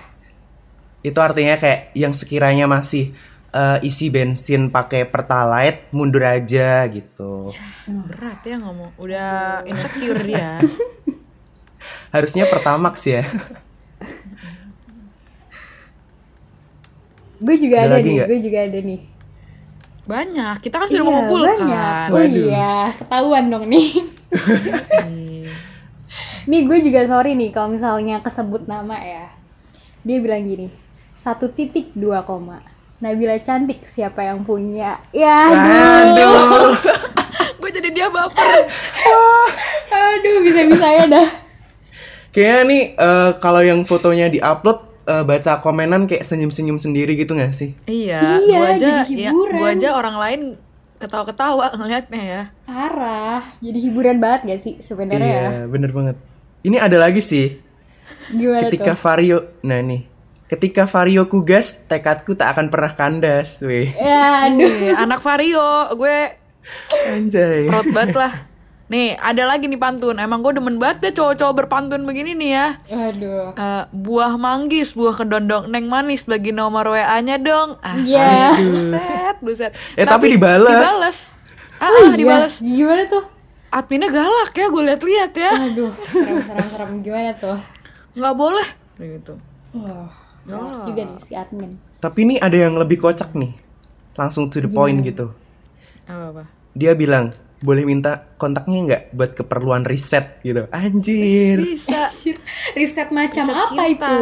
Itu 1.02 1.18
artinya 1.20 1.54
kayak 1.56 1.80
yang 1.92 2.14
sekiranya 2.14 2.64
masih 2.64 3.12
eh, 3.52 3.78
isi 3.84 4.08
bensin 4.08 4.72
pakai 4.72 5.04
pertalite 5.04 5.92
mundur 5.92 6.24
aja 6.24 6.88
gitu. 6.88 7.52
Berat 7.84 8.40
ya 8.42 8.56
ngomong, 8.56 8.96
udah 8.96 9.60
insecure 9.62 10.24
dia. 10.24 10.56
Harusnya 12.10 12.44
pertamax 12.46 12.94
ya. 13.04 13.22
Gue 17.42 17.56
juga 17.58 17.76
Ada 17.82 17.98
ada, 17.98 18.06
nih, 18.06 18.16
gue 18.22 18.38
juga 18.38 18.58
ada 18.62 18.78
nih. 18.78 19.00
Banyak, 20.02 20.54
kita 20.62 20.76
kan 20.78 20.86
sudah 20.86 21.02
Iya, 21.02 21.08
mengumpulkan. 21.10 21.56
banyak. 21.58 22.06
Oh 22.10 22.14
Waduh. 22.18 22.46
iya, 22.46 22.74
ketahuan 22.90 23.44
dong 23.50 23.64
nih. 23.66 23.88
Ih. 25.10 25.46
nih 26.50 26.60
gue 26.66 26.78
juga 26.82 27.00
sorry 27.06 27.34
nih 27.34 27.50
kalau 27.50 27.70
misalnya 27.70 28.18
kesebut 28.18 28.66
nama 28.66 28.98
ya. 28.98 29.26
Dia 30.02 30.18
bilang 30.18 30.42
gini, 30.42 30.70
satu 31.14 31.50
titik 31.50 31.94
dua 31.94 32.22
koma. 32.22 32.62
Nabila 32.98 33.34
cantik 33.38 33.82
siapa 33.82 34.22
yang 34.22 34.46
punya? 34.46 35.02
Ya 35.10 35.50
aduh, 35.50 36.14
Aduh. 36.14 36.74
Gue 37.58 37.70
jadi 37.70 37.90
dia 37.90 38.06
baper. 38.06 38.66
aduh 39.94 40.38
bisa-bisa 40.42 40.86
ya 40.86 41.06
dah. 41.06 41.28
Kayaknya 42.32 42.62
nih 42.64 42.82
eh, 42.96 43.30
kalau 43.38 43.60
yang 43.60 43.84
fotonya 43.84 44.26
diupload 44.26 44.78
eh, 45.04 45.22
baca 45.22 45.60
komenan 45.60 46.08
kayak 46.08 46.24
senyum-senyum 46.24 46.80
sendiri 46.80 47.12
gitu 47.14 47.36
gak 47.36 47.52
sih? 47.52 47.76
Iya, 47.84 48.40
Iya, 48.40 48.56
gua 48.58 48.66
aja 48.72 48.80
jadi 48.80 49.02
ya, 49.12 49.30
hiburan. 49.30 49.56
gua 49.60 49.68
aja 49.70 49.88
orang 49.92 50.16
lain 50.16 50.40
ketawa-ketawa 50.96 51.76
ngeliatnya 51.76 52.22
ya. 52.22 52.42
Parah, 52.64 53.42
jadi 53.58 53.78
hiburan 53.80 54.16
banget 54.16 54.40
gak 54.48 54.60
sih 54.60 54.74
sebenarnya 54.78 55.28
ya? 55.28 55.42
Iya, 55.44 55.60
bener 55.68 55.90
banget. 55.90 56.16
Ini 56.62 56.76
ada 56.78 56.96
lagi 56.96 57.20
sih. 57.20 57.58
Gimana 58.30 58.64
Ketika 58.64 58.94
tuh? 58.94 59.00
Vario, 59.02 59.38
nah 59.60 59.82
nih. 59.82 60.06
Ketika 60.46 60.84
Vario 60.84 61.26
kugas, 61.26 61.84
tekadku 61.84 62.32
tak 62.32 62.54
akan 62.54 62.68
pernah 62.68 62.92
kandas, 62.92 63.60
weh. 63.60 63.88
Ya 63.92 64.46
aduh. 64.46 64.94
Anak 64.94 65.20
Vario, 65.20 65.64
gue 65.96 66.18
Anjay. 67.10 67.66
proud 67.66 67.88
banget 67.90 68.14
lah. 68.14 68.32
Nih, 68.92 69.16
ada 69.16 69.48
lagi 69.48 69.72
nih 69.72 69.80
pantun. 69.80 70.20
Emang 70.20 70.44
gue 70.44 70.52
demen 70.52 70.76
banget 70.76 71.00
deh 71.00 71.12
cowok-cowok 71.16 71.64
berpantun 71.64 72.04
begini 72.04 72.36
nih 72.36 72.50
ya. 72.52 72.66
Aduh. 72.92 73.56
Eh, 73.56 73.84
buah 73.88 74.36
manggis, 74.36 74.92
buah 74.92 75.16
kedondong, 75.16 75.72
neng 75.72 75.88
manis 75.88 76.28
bagi 76.28 76.52
nomor 76.52 76.92
WA-nya 76.92 77.40
dong. 77.40 77.80
Ah, 77.80 77.96
Iya. 77.96 78.52
buset, 78.52 79.36
buset. 79.40 79.72
Eh, 79.96 80.04
tapi 80.04 80.36
dibales. 80.36 80.68
Dibales. 80.68 81.18
Ah, 81.80 81.88
Oh 81.88 82.04
ah, 82.04 82.12
iya, 82.12 82.20
dibales. 82.20 82.60
Gimana 82.60 83.08
tuh? 83.08 83.24
Adminnya 83.72 84.12
galak 84.12 84.52
ya, 84.52 84.68
gue 84.68 84.82
liat-liat 84.84 85.32
ya. 85.40 85.50
Aduh, 85.72 85.92
serem-serem-serem 85.96 87.00
gimana 87.00 87.32
tuh? 87.40 87.56
Nggak 88.12 88.34
boleh. 88.36 88.68
Gitu. 89.00 89.34
Wah, 89.72 90.12
galak 90.44 90.84
juga 90.84 91.02
nih 91.08 91.16
si 91.16 91.32
admin. 91.32 91.80
Tapi 91.96 92.28
ini 92.28 92.34
ada 92.36 92.60
yang 92.60 92.76
lebih 92.76 93.00
kocak 93.00 93.32
nih. 93.32 93.56
Langsung 94.20 94.52
to 94.52 94.60
the 94.60 94.68
point 94.68 95.00
gitu. 95.00 95.32
Apa-apa? 96.04 96.44
Dia 96.76 96.92
bilang, 96.92 97.32
boleh 97.62 97.86
minta 97.86 98.26
kontaknya 98.36 98.78
nggak 98.82 99.02
buat 99.10 99.30
keperluan 99.32 99.82
riset 99.82 100.42
gitu. 100.42 100.66
Anjir. 100.68 101.58
Bisa. 101.58 102.10
Riset 102.74 103.08
macam 103.08 103.44
Riset 103.46 103.56
apa 103.56 103.70
cinta. 103.70 103.86
itu? 103.88 104.16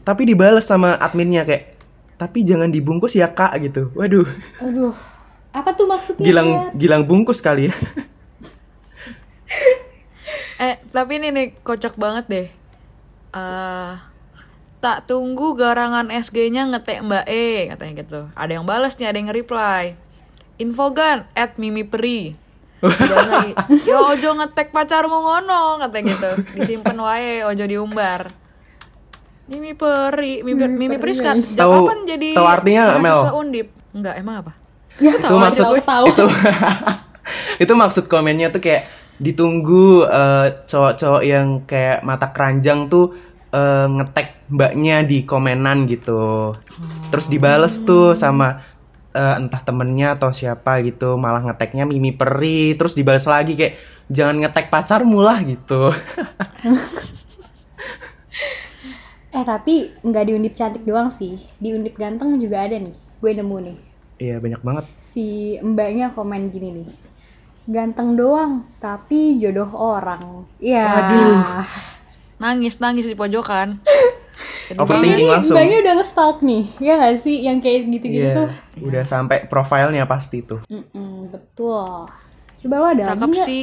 Tapi 0.00 0.22
dibales 0.24 0.64
sama 0.64 0.94
adminnya 0.96 1.42
kayak, 1.42 1.76
tapi 2.16 2.40
jangan 2.40 2.70
dibungkus 2.70 3.12
ya 3.12 3.28
kak 3.28 3.58
gitu. 3.60 3.90
Waduh, 3.92 4.24
Aduh, 4.58 4.94
apa 5.50 5.70
tuh 5.72 5.84
maksudnya? 5.84 6.24
gilang 6.24 6.48
Kat? 6.48 6.72
gilang 6.74 7.02
bungkus 7.04 7.38
kali 7.38 7.68
ya. 7.68 7.74
Eh, 10.60 10.76
tapi 10.92 11.16
ini 11.16 11.32
nih 11.32 11.46
kocak 11.64 11.96
banget 11.96 12.24
deh. 12.28 12.46
eh 13.32 13.92
tak 14.78 15.04
tunggu 15.04 15.52
garangan 15.52 16.08
SG-nya 16.08 16.68
ngetek 16.68 17.00
Mbak 17.00 17.26
E, 17.28 17.48
katanya 17.68 17.94
gitu. 17.96 18.20
Ada 18.32 18.52
yang 18.56 18.64
balas 18.64 18.96
nih, 18.96 19.08
ada 19.08 19.16
yang 19.16 19.28
reply. 19.28 19.96
Infogan 20.56 21.24
at 21.32 21.56
Mimi 21.56 21.80
Peri. 21.80 22.36
Yo 23.84 23.96
ojo 24.00 24.28
ngetek 24.40 24.72
pacarmu 24.72 25.20
ngono, 25.20 25.80
katanya 25.84 26.16
gitu. 26.16 26.30
Disimpan 26.56 26.96
wae, 26.96 27.44
ojo 27.44 27.64
diumbar. 27.68 28.28
Mimi 29.50 29.74
Peri, 29.74 30.46
Mimi, 30.46 30.62
Mimi 30.70 30.96
Peri 30.96 31.12
sekarang 31.12 31.42
sejak 31.42 31.66
Tahu- 31.66 31.84
kapan 31.84 31.98
jadi 32.06 32.28
tahu 32.38 32.46
artinya 32.46 32.82
nggak, 32.86 33.00
Mel? 33.02 33.20
Undip? 33.34 33.68
Enggak, 33.90 34.14
emang 34.14 34.36
apa? 34.46 34.52
Ya, 35.02 35.10
itu 35.16 35.34
maksud 35.34 35.64
tahu, 35.64 35.76
tahu. 35.82 36.06
itu 36.06 36.24
itu 37.66 37.72
maksud 37.72 38.04
komennya 38.06 38.54
tuh 38.54 38.62
kayak 38.62 38.86
ditunggu 39.18 40.06
eh, 40.06 40.46
cowok-cowok 40.64 41.22
yang 41.24 41.64
kayak 41.66 42.04
mata 42.06 42.30
keranjang 42.30 42.86
tuh 42.86 43.12
eh, 43.50 43.86
ngetek 43.90 44.48
mbaknya 44.50 45.02
di 45.02 45.24
komenan 45.24 45.86
gitu 45.86 46.52
terus 47.10 47.26
dibales 47.26 47.82
tuh 47.82 48.14
sama 48.14 48.60
eh, 49.14 49.34
entah 49.40 49.62
temennya 49.62 50.18
atau 50.18 50.30
siapa 50.30 50.82
gitu 50.86 51.18
malah 51.18 51.42
ngeteknya 51.44 51.86
Mimi 51.86 52.14
Peri 52.14 52.74
terus 52.74 52.94
dibales 52.94 53.26
lagi 53.26 53.54
kayak 53.58 53.74
jangan 54.10 54.42
ngetek 54.42 54.68
pacarmu 54.68 55.22
lah 55.22 55.38
gitu 55.42 55.90
Eh 59.30 59.46
tapi 59.46 59.86
nggak 60.02 60.24
di 60.26 60.32
undip 60.34 60.54
cantik 60.58 60.82
doang 60.82 61.06
sih, 61.06 61.38
di 61.62 61.70
undip 61.70 61.94
ganteng 61.94 62.34
juga 62.42 62.66
ada 62.66 62.74
nih. 62.74 62.94
Gue 63.22 63.30
nemu 63.30 63.56
nih. 63.62 63.78
iya 64.20 64.36
banyak 64.36 64.60
banget 64.60 64.84
Si 65.00 65.56
mbaknya 65.64 66.12
komen 66.12 66.50
gini 66.52 66.82
nih. 66.82 66.88
Ganteng 67.70 68.18
doang, 68.18 68.66
tapi 68.82 69.38
jodoh 69.38 69.70
orang. 69.70 70.44
Iya. 70.58 71.06
Nangis, 72.42 72.82
nangis 72.82 73.06
di 73.06 73.14
pojokan. 73.14 73.78
overthinking 74.76 75.18
Ini 75.18 75.32
langsung 75.32 75.54
mbaknya 75.54 75.76
udah 75.80 75.94
nge-stalk 75.96 76.38
nih, 76.40 76.62
ya 76.78 76.92
nggak 76.94 77.14
sih? 77.16 77.36
Yang 77.40 77.58
kayak 77.60 77.80
gitu-gitu 77.88 78.22
Iya, 78.22 78.36
tuh. 78.36 78.48
udah 78.80 79.02
sampai 79.02 79.38
profilnya 79.44 80.04
pasti 80.04 80.38
tuh 80.40 80.60
Mm-mm, 80.66 81.26
betul. 81.28 82.06
Coba 82.56 82.74
lo 82.76 82.86
ada 82.88 83.02
Cakep 83.08 83.30
sih, 83.40 83.62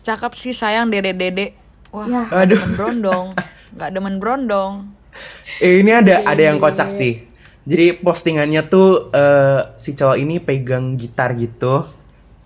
cakep 0.00 0.32
sih 0.34 0.52
sayang 0.52 0.88
dede-dede. 0.88 1.54
Wah, 1.88 2.04
Ya. 2.04 2.22
aduh 2.34 2.56
demen 2.56 2.74
brondong. 2.74 3.26
Nggak 3.72 3.90
demen 3.90 4.16
brondong. 4.18 4.72
Eh, 5.60 5.78
ini 5.78 5.92
ada 5.92 6.24
ada 6.24 6.42
yang 6.42 6.56
kocak 6.56 6.88
sih. 6.88 7.22
Jadi 7.62 7.94
postingannya 7.94 8.64
tuh 8.64 9.12
eh, 9.12 9.60
si 9.76 9.92
cowok 9.92 10.16
ini 10.16 10.40
pegang 10.40 10.96
gitar 10.96 11.30
gitu. 11.32 11.84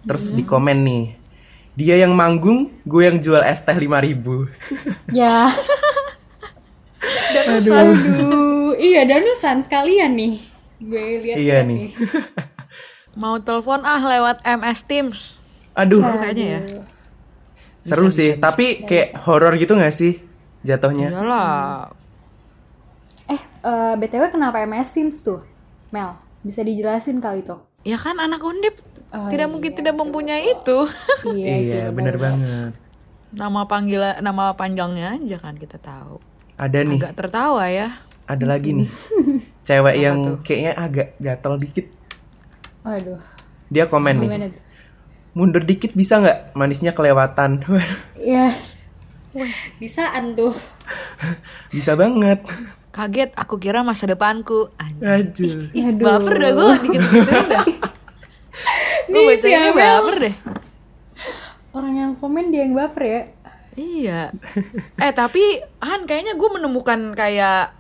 Terus 0.03 0.35
di 0.35 0.43
komen 0.43 0.83
nih. 0.83 1.05
Dia 1.73 1.97
yang 1.99 2.13
manggung, 2.13 2.73
gue 2.83 3.03
yang 3.03 3.17
jual 3.17 3.41
es 3.41 3.61
teh 3.61 3.73
5000 3.73 4.49
Ya. 5.13 5.47
Dan 7.47 7.87
Aduh, 7.87 8.75
iya 8.77 9.07
danusan 9.07 9.63
sekalian 9.63 10.13
nih. 10.13 10.35
Gue 10.77 11.03
lihat 11.23 11.37
Iya 11.39 11.57
nih. 11.63 11.95
mau 13.21 13.39
telepon 13.39 13.81
ah 13.81 14.03
lewat 14.03 14.43
MS 14.43 14.81
Teams. 14.85 15.19
Aduh, 15.73 16.01
Kayaknya 16.01 16.45
ya. 16.45 16.61
seru 17.81 18.11
sih. 18.11 18.37
Tapi 18.37 18.83
kayak 18.83 19.15
horor 19.23 19.55
gitu 19.55 19.73
gak 19.73 19.93
sih 19.93 20.21
jatuhnya? 20.61 21.09
Iyalah. 21.09 21.93
Eh, 23.27 23.41
eh, 23.41 23.93
BTW 23.97 24.29
kenapa 24.29 24.61
MS 24.61 24.89
Sims 24.89 25.23
tuh? 25.23 25.41
Mel, 25.89 26.13
bisa 26.41 26.61
dijelasin 26.61 27.19
kali 27.19 27.41
tuh. 27.41 27.63
Ya 27.83 27.97
kan 27.97 28.19
anak 28.19 28.43
undip 28.43 28.75
Oh, 29.07 29.31
tidak 29.31 29.47
mungkin 29.49 29.71
tidak 29.71 29.95
mempunyai 29.95 30.51
itu. 30.51 30.79
Iya, 31.31 31.55
sih, 31.57 31.73
Iya, 31.73 31.95
bener 31.95 32.19
banget. 32.19 32.75
nama 33.31 33.63
panggilan 33.65 34.19
nama 34.19 34.51
panjangnya 34.53 35.15
aja 35.15 35.39
kan 35.39 35.55
kita 35.55 35.79
tahu. 35.79 36.19
Ada 36.57 36.81
nih, 36.83 36.99
Agak 36.99 37.15
tertawa 37.15 37.65
ya. 37.69 38.01
ada 38.25 38.45
lagi 38.45 38.73
nih. 38.73 38.89
Cewek 39.67 39.97
yang 39.97 40.41
kayaknya 40.41 40.73
agak 40.73 41.09
gatel 41.19 41.55
dikit. 41.57 41.87
Waduh, 42.81 43.21
Dia 43.69 43.85
komen 43.87 44.15
nih. 44.19 44.29
tuh? 44.31 44.63
Mundur 45.33 45.63
dikit 45.63 45.93
bisa 45.93 46.17
nggak? 46.17 46.55
Manisnya 46.55 46.91
kelewatan. 46.91 47.61
Waduh, 47.63 48.01
Iya. 48.23 48.55
Bisaan 49.77 50.33
tuh. 50.33 50.55
bisa 51.75 51.93
banget. 51.93 52.41
Kaget, 52.89 53.37
aku 53.37 53.61
kira 53.61 53.85
masa 53.85 54.09
depanku. 54.09 54.73
Anjir. 55.05 55.69
Aduh. 55.69 55.77
Ih, 55.77 55.85
Aduh. 55.93 56.05
baper 56.09 56.35
dah 56.35 56.51
gue 56.51 56.69
dikit-dikit 56.81 57.25
dah. 57.29 57.65
Gue 59.07 59.13
Nih, 59.13 59.25
baca 59.29 59.47
ini 59.47 59.71
baper 59.71 60.17
deh. 60.19 60.35
Orang 61.71 61.93
yang 61.93 62.13
komen 62.17 62.49
dia 62.49 62.65
yang 62.65 62.73
baper 62.73 63.03
ya. 63.05 63.23
Iya. 63.77 64.33
Eh 64.97 65.13
tapi 65.13 65.43
Han 65.79 66.05
kayaknya 66.05 66.35
gue 66.35 66.49
menemukan 66.51 67.13
kayak 67.13 67.77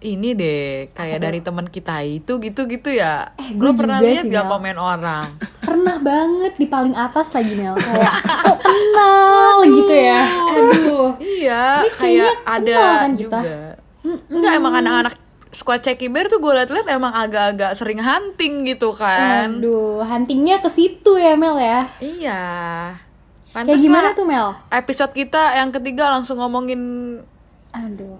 ini 0.00 0.36
deh, 0.36 0.92
kayak 0.92 1.16
dari 1.18 1.40
teman 1.40 1.64
kita 1.64 2.00
itu 2.00 2.36
gitu-gitu 2.36 2.92
ya. 2.92 3.32
Eh, 3.36 3.56
gue 3.56 3.72
pernah 3.72 4.00
lihat 4.00 4.24
gak 4.26 4.44
Mel. 4.44 4.52
komen 4.52 4.76
orang? 4.76 5.24
Pernah 5.60 5.96
banget 5.96 6.52
di 6.56 6.66
paling 6.66 6.92
atas 6.92 7.32
lagi 7.32 7.56
Mel. 7.56 7.72
Kayak, 7.72 8.12
kok 8.20 8.58
kenal 8.68 9.56
gitu 9.64 9.94
ya. 9.94 10.20
Aduh. 10.50 11.08
Iya, 11.16 11.64
Ini 11.80 11.90
kayak 11.96 12.34
ada 12.44 12.76
kan 13.00 13.12
kita? 13.12 13.16
juga. 13.16 13.40
Enggak 14.28 14.52
emang 14.54 14.74
anak-anak 14.76 15.14
squad 15.48 15.80
Ceki 15.80 16.12
Bear 16.12 16.28
tuh 16.28 16.36
gue 16.36 16.52
liat-liat 16.52 16.84
emang 16.90 17.14
agak-agak 17.14 17.72
sering 17.72 18.02
hunting 18.02 18.68
gitu 18.68 18.92
kan. 18.92 19.56
Aduh, 19.56 20.04
huntingnya 20.04 20.60
ke 20.60 20.68
situ 20.68 21.16
ya 21.16 21.32
Mel 21.32 21.56
ya. 21.56 21.80
Iya. 21.96 22.42
Kayak 23.54 23.70
Pantes 23.70 23.82
gimana 23.86 24.10
lah 24.10 24.14
tuh 24.18 24.26
Mel? 24.26 24.48
episode 24.68 25.12
kita 25.14 25.54
yang 25.54 25.70
ketiga 25.70 26.10
langsung 26.10 26.42
ngomongin 26.42 26.80
Aduh. 27.70 28.18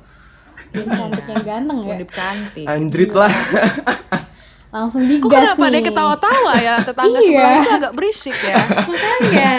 Yang 0.71 0.88
cantik 0.95 1.25
yang 1.26 1.43
ganteng 1.43 1.79
ya. 1.83 1.95
undip 1.99 2.11
cantik. 2.11 2.67
Anjrit 2.67 3.11
lah. 3.11 3.31
Langsung 4.75 5.00
Kok 5.00 5.11
digas 5.23 5.54
kenapa 5.54 5.62
nih. 5.62 5.73
dia 5.73 5.83
ketawa-tawa 5.87 6.52
ya? 6.59 6.75
Tetangga 6.83 7.14
Iya. 7.14 7.26
sebelah 7.31 7.52
itu 7.54 7.71
agak 7.73 7.93
berisik 7.95 8.35
ya. 8.37 8.57
Makanya. 8.83 9.52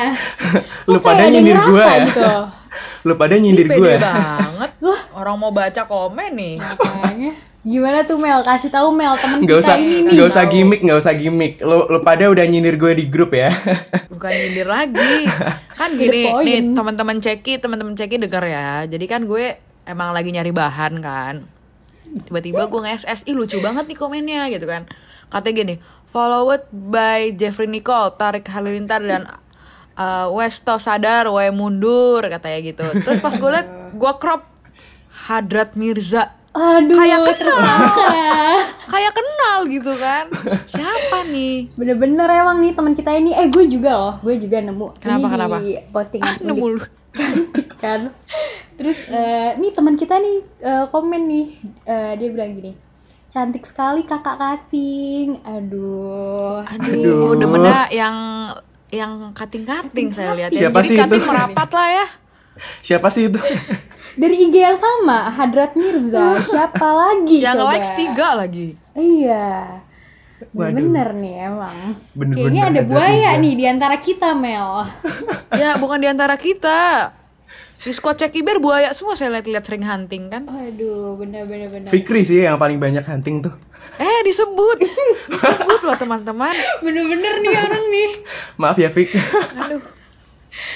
Lu 0.91 0.93
Kok 0.93 1.01
pada 1.01 1.24
nyindir 1.25 1.55
gue 1.57 1.79
ya? 1.81 2.03
gitu. 2.03 2.31
Lu 3.07 3.13
pada 3.15 3.36
nyindir 3.36 3.67
gue. 3.69 3.93
banget. 3.95 4.72
Orang 5.17 5.36
mau 5.38 5.50
baca 5.50 5.81
komen 5.86 6.31
nih. 6.34 6.55
Makanya. 6.60 7.31
Gimana 7.65 8.03
tuh 8.03 8.19
Mel? 8.19 8.43
Kasih 8.43 8.69
tahu 8.69 8.91
Mel 8.91 9.15
temen 9.15 9.41
Nggak 9.41 9.57
kita 9.57 9.65
usah, 9.65 9.75
ini 9.79 9.98
nih. 9.98 10.12
nggak 10.13 10.27
usah 10.27 10.43
gimmick, 10.45 10.81
nggak 10.84 11.00
usah 11.00 11.13
gimmick. 11.15 11.53
Lu, 11.60 11.77
lu 11.88 12.00
pada 12.00 12.27
udah 12.27 12.45
nyindir 12.45 12.75
gue 12.75 12.91
di 12.93 13.05
grup 13.07 13.34
ya. 13.34 13.50
Bukan 14.07 14.29
nyindir 14.29 14.67
lagi. 14.67 15.25
Kan 15.74 15.95
gini, 15.95 16.29
nih 16.36 16.60
teman-teman 16.72 17.17
Ceki, 17.17 17.57
teman-teman 17.57 17.95
Ceki 17.95 18.19
denger 18.19 18.43
ya. 18.45 18.69
Jadi 18.86 19.05
kan 19.05 19.24
gue 19.24 19.57
emang 19.84 20.12
lagi 20.12 20.29
nyari 20.29 20.51
bahan 20.51 21.00
kan. 21.00 21.36
Tiba-tiba 22.24 22.65
gue 22.65 22.81
nge-SS, 22.81 23.25
ih 23.25 23.33
lucu 23.33 23.57
banget 23.59 23.85
nih 23.85 23.95
komennya 23.95 24.47
gitu 24.47 24.65
kan. 24.65 24.85
Katanya 25.27 25.55
gini, 25.57 25.75
followed 26.05 26.63
by 26.71 27.31
Jeffrey 27.31 27.65
Nicole, 27.65 28.13
Tarik 28.13 28.45
Halilintar 28.45 29.00
dan 29.00 29.25
uh, 29.93 30.27
Westo 30.29 30.77
Sadar, 30.77 31.27
Wae 31.27 31.50
mundur 31.50 32.24
katanya 32.24 32.59
gitu. 32.62 32.85
Terus 32.97 33.19
pas 33.19 33.33
gue 33.33 33.50
liat, 33.50 33.67
gue 33.91 34.13
crop 34.15 34.43
Hadrat 35.25 35.74
Mirza 35.74 36.31
Aduh, 36.51 36.95
Kayak 36.95 37.35
kenal. 37.35 37.59
kayak 38.88 39.12
kenal 39.12 39.57
gitu 39.65 39.91
kan 39.91 40.24
siapa 40.65 41.27
nih 41.27 41.67
Bener-bener 41.75 42.24
emang 42.31 42.63
nih 42.63 42.71
teman 42.71 42.93
kita 42.93 43.12
ini. 43.12 43.33
Eh 43.33 43.51
gue 43.51 43.67
juga 43.67 43.91
loh, 43.91 44.15
gue 44.21 44.39
juga 44.39 44.63
nemu. 44.63 44.95
Kenapa, 44.95 45.19
ini 45.19 45.33
kenapa? 45.33 45.55
Di 45.59 45.71
postingan 45.89 46.31
Ah, 46.31 46.35
nemu. 46.39 46.65
Cantik 47.15 47.67
kan. 47.75 48.12
Terus 48.75 49.07
eh, 49.07 49.55
nih 49.55 49.72
teman 49.72 49.95
kita 49.95 50.15
nih 50.17 50.38
eh, 50.60 50.86
komen 50.88 51.22
nih, 51.25 51.48
Eh, 51.84 52.12
dia 52.15 52.27
bilang 52.29 52.51
gini. 52.53 52.75
Cantik 53.25 53.63
sekali 53.63 54.01
kakak 54.01 54.36
kating. 54.36 55.39
Aduh. 55.41 56.60
aduh 56.62 57.36
demennya 57.36 57.88
yang 57.89 58.15
yang 58.88 59.12
kating-kating 59.31 60.07
saya 60.07 60.31
lihat 60.34 60.51
ya. 60.51 60.67
Siapa 60.67 60.79
Jadi 60.79 60.88
sih 60.88 60.95
kating 60.98 61.19
itu? 61.19 61.27
merapat 61.27 61.69
lah 61.69 61.88
ya. 61.89 62.05
Siapa 62.81 63.07
sih 63.10 63.27
itu? 63.27 63.39
Dari 64.15 64.36
IG 64.41 64.55
yang 64.55 64.77
sama, 64.77 65.27
Hadrat 65.27 65.75
Mirza. 65.75 66.39
Siapa 66.48 66.88
lagi 66.88 67.43
Yang 67.43 67.57
coba? 67.60 67.69
likes 67.69 67.91
tiga 67.93 68.27
lagi. 68.38 68.67
Iya. 68.95 69.84
Waduh. 70.51 70.75
Bener 70.75 71.10
nih 71.15 71.36
emang. 71.48 71.77
Bener-bener 72.12 72.51
Kayaknya 72.51 72.63
ada 72.68 72.82
buaya 72.84 73.30
nih 73.39 73.54
di 73.56 73.65
antara 73.65 73.96
kita, 73.96 74.36
Mel. 74.36 74.84
Ya 75.56 75.80
bukan 75.80 76.04
di 76.04 76.08
antara 76.12 76.36
kita. 76.36 77.15
Di 77.86 77.94
squad 77.96 78.20
cekiber 78.20 78.60
buaya 78.60 78.92
semua 78.92 79.15
saya 79.15 79.32
lihat-lihat 79.39 79.63
sering 79.63 79.88
hunting 79.88 80.27
kan. 80.27 80.44
Aduh, 80.50 81.15
bener-bener 81.15 81.72
bener. 81.72 81.88
Fikri 81.88 82.27
sih 82.27 82.44
yang 82.44 82.60
paling 82.60 82.75
banyak 82.75 83.06
hunting 83.06 83.39
tuh. 83.46 83.56
Eh 84.01 84.20
disebut, 84.25 84.77
disebut 85.32 85.82
loh 85.86 85.96
teman-teman. 85.96 86.51
Bener-bener 86.86 87.39
nih 87.39 87.54
orang 87.56 87.86
nih. 87.88 88.10
Maaf 88.60 88.75
ya 88.82 88.89
Fik. 88.89 89.13
Aduh. 89.62 89.80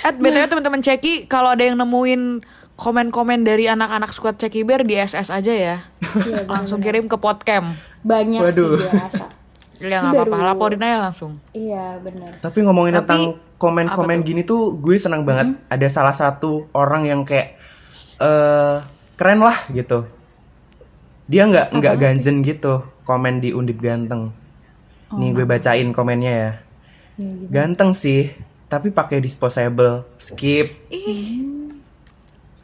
At 0.06 0.16
btw 0.16 0.46
teman-teman 0.48 0.80
ceki 0.86 1.28
kalau 1.28 1.56
ada 1.56 1.64
yang 1.66 1.76
nemuin 1.76 2.46
komen-komen 2.80 3.44
dari 3.44 3.68
anak-anak 3.68 4.14
squad 4.16 4.40
cekiber 4.40 4.88
di 4.88 4.96
SS 4.96 5.34
aja 5.34 5.52
ya. 5.52 5.78
Iya, 6.00 6.48
Langsung 6.48 6.80
kirim 6.80 7.12
ke 7.12 7.18
podcast. 7.20 7.68
Banyak 8.06 8.40
Waduh. 8.40 8.80
sih 8.80 8.88
biasa. 8.88 9.39
Ya 9.80 10.04
nggak 10.04 10.28
apa-apa, 10.28 10.38
laporin 10.52 10.84
aja 10.84 11.08
langsung. 11.08 11.40
Iya, 11.56 12.04
bener. 12.04 12.36
Tapi 12.44 12.68
ngomongin 12.68 13.00
Tapi, 13.00 13.04
tentang 13.08 13.24
komen-komen 13.56 14.20
gini 14.28 14.44
tuh 14.44 14.76
gue 14.76 15.00
senang 15.00 15.24
banget. 15.24 15.56
Ada 15.72 15.88
salah 15.88 16.16
satu 16.16 16.68
orang 16.76 17.08
yang 17.08 17.24
kayak 17.24 17.56
eh 18.20 18.84
keren 19.16 19.40
lah 19.40 19.56
gitu. 19.72 20.04
Dia 21.32 21.48
nggak 21.48 21.80
nggak 21.80 21.96
ganjen 21.96 22.44
gitu 22.44 22.84
komen 23.08 23.40
di 23.40 23.56
Undip 23.56 23.80
Ganteng. 23.80 24.36
Nih 25.16 25.32
gue 25.32 25.48
bacain 25.48 25.90
komennya 25.96 26.34
ya. 26.36 26.52
Iya, 27.16 27.32
gitu. 27.40 27.52
Ganteng 27.52 27.92
sih, 27.96 28.36
tapi 28.68 28.92
pakai 28.92 29.24
disposable. 29.24 30.04
Skip. 30.20 30.92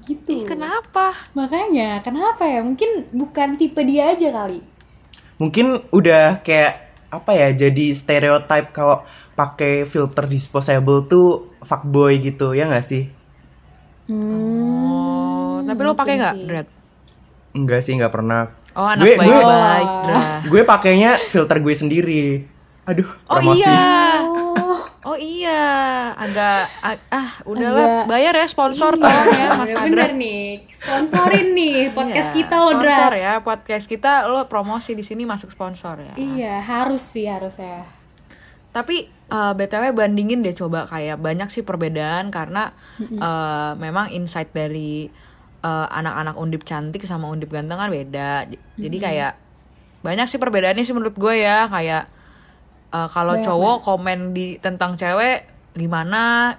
Gitu. 0.05 0.29
Ih, 0.29 0.45
kenapa? 0.45 1.17
Makanya, 1.33 2.03
kenapa 2.05 2.45
ya? 2.45 2.61
Mungkin 2.61 3.09
bukan 3.09 3.57
tipe 3.57 3.81
dia 3.81 4.13
aja 4.13 4.29
kali. 4.29 4.61
Mungkin 5.41 5.81
udah 5.89 6.45
kayak 6.45 6.84
apa 7.07 7.31
ya 7.31 7.49
jadi 7.51 7.85
stereotype 7.91 8.69
kalau 8.69 9.03
pakai 9.33 9.83
filter 9.83 10.25
disposable 10.25 11.03
tuh 11.03 11.27
fuckboy 11.61 12.17
gitu 12.19 12.51
ya 12.51 12.65
nggak 12.65 12.81
sih? 12.81 13.09
Hmm. 14.05 14.85
Oh, 14.85 15.55
tapi 15.61 15.81
lo 15.81 15.93
pakai 15.93 16.13
nggak. 16.15 16.35
Drat? 16.45 16.67
Enggak 17.51 17.81
sih 17.81 17.95
nggak 17.95 18.11
pernah. 18.11 18.51
Oh, 18.71 18.83
anak 18.83 19.01
gue, 19.01 19.15
gue, 19.15 19.23
baik-baik, 19.23 19.87
Drat. 20.03 20.23
gue 20.45 20.61
pakainya 20.63 21.11
filter 21.25 21.57
gue 21.57 21.73
sendiri. 21.73 22.23
Aduh, 22.83 23.07
Oh 23.25 23.39
promosi. 23.39 23.63
iya. 23.63 23.71
Oh, 23.71 24.04
iya, 25.25 25.65
agak 26.13 26.69
ah, 26.79 26.97
ah, 27.09 27.29
udahlah 27.43 28.05
Agak- 28.05 28.07
bayar 28.07 28.33
ya 28.33 28.45
sponsor 28.45 28.93
tolong 28.93 29.29
ya 29.33 29.47
Mas 29.55 29.73
bener 29.73 29.81
Hadrat. 30.05 30.13
nih. 30.13 30.45
Sponsorin 30.69 31.47
nih 31.51 31.89
podcast 31.89 32.29
Iya, 32.29 32.37
kita 32.37 32.55
lo, 32.55 32.69
sponsor 32.71 33.11
Dra. 33.11 33.17
ya 33.17 33.33
podcast 33.41 33.85
kita 33.85 34.11
lo 34.27 34.45
promosi 34.45 34.93
di 34.93 35.01
sini 35.01 35.25
masuk 35.25 35.49
sponsor 35.49 35.97
ya. 35.99 36.13
Iya, 36.13 36.61
harus 36.61 37.01
sih 37.01 37.25
harusnya. 37.25 37.81
Tapi 38.69 39.07
eh, 39.07 39.53
btw 39.53 39.83
bandingin 39.91 40.39
deh 40.39 40.53
coba 40.53 40.85
kayak 40.85 41.17
banyak 41.17 41.49
sih 41.49 41.61
perbedaan 41.61 42.29
karena 42.29 42.69
eh, 42.99 43.71
memang 43.75 44.11
insight 44.11 44.51
dari 44.51 45.09
eh, 45.59 45.87
anak-anak 45.89 46.35
undip 46.35 46.61
cantik 46.61 47.01
sama 47.03 47.25
undip 47.27 47.49
ganteng 47.49 47.75
kan 47.75 47.89
beda. 47.89 48.45
Jadi 48.75 48.97
kayak 48.99 49.33
banyak 49.99 50.29
sih 50.29 50.37
perbedaannya 50.37 50.85
sih 50.85 50.93
menurut 50.93 51.17
gue 51.17 51.33
ya 51.39 51.65
kayak 51.65 52.13
eh, 52.95 53.07
kalau 53.11 53.35
cowok 53.43 53.77
komen 53.83 54.31
di 54.31 54.55
tentang 54.57 54.95
cewek 54.95 55.43
gimana, 55.75 56.55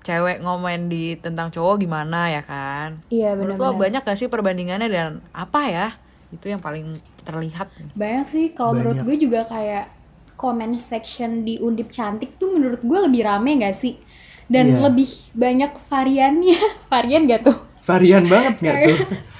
cewek 0.00 0.38
ngomen 0.40 0.86
di 0.86 1.18
tentang 1.18 1.50
cowok 1.50 1.82
gimana 1.82 2.30
ya 2.30 2.42
kan? 2.46 3.02
Iya, 3.10 3.36
Menurut 3.36 3.58
lo 3.58 3.70
banyak 3.76 4.00
gak 4.00 4.16
sih 4.16 4.30
perbandingannya 4.30 4.88
dan 4.88 5.20
apa 5.36 5.60
ya? 5.66 5.88
Itu 6.30 6.46
yang 6.48 6.62
paling 6.62 6.96
terlihat. 7.26 7.68
Banyak 7.98 8.26
sih 8.30 8.44
kalau 8.54 8.78
menurut 8.78 9.02
gue 9.02 9.16
juga 9.18 9.44
kayak 9.50 9.90
comment 10.38 10.78
section 10.78 11.42
di 11.42 11.58
Undip 11.58 11.90
Cantik 11.90 12.38
tuh 12.38 12.54
menurut 12.54 12.80
gue 12.86 12.98
lebih 13.10 13.26
rame 13.26 13.58
gak 13.58 13.74
sih? 13.74 13.98
Dan 14.46 14.78
Iya. 14.78 14.80
lebih 14.86 15.10
banyak 15.34 15.72
variannya. 15.90 16.58
Varian 16.92 17.26
gak 17.26 17.42
tuh? 17.50 17.58
Varian 17.82 18.24
banget 18.30 18.54
nggak 18.62 18.76
tuh? 18.86 18.98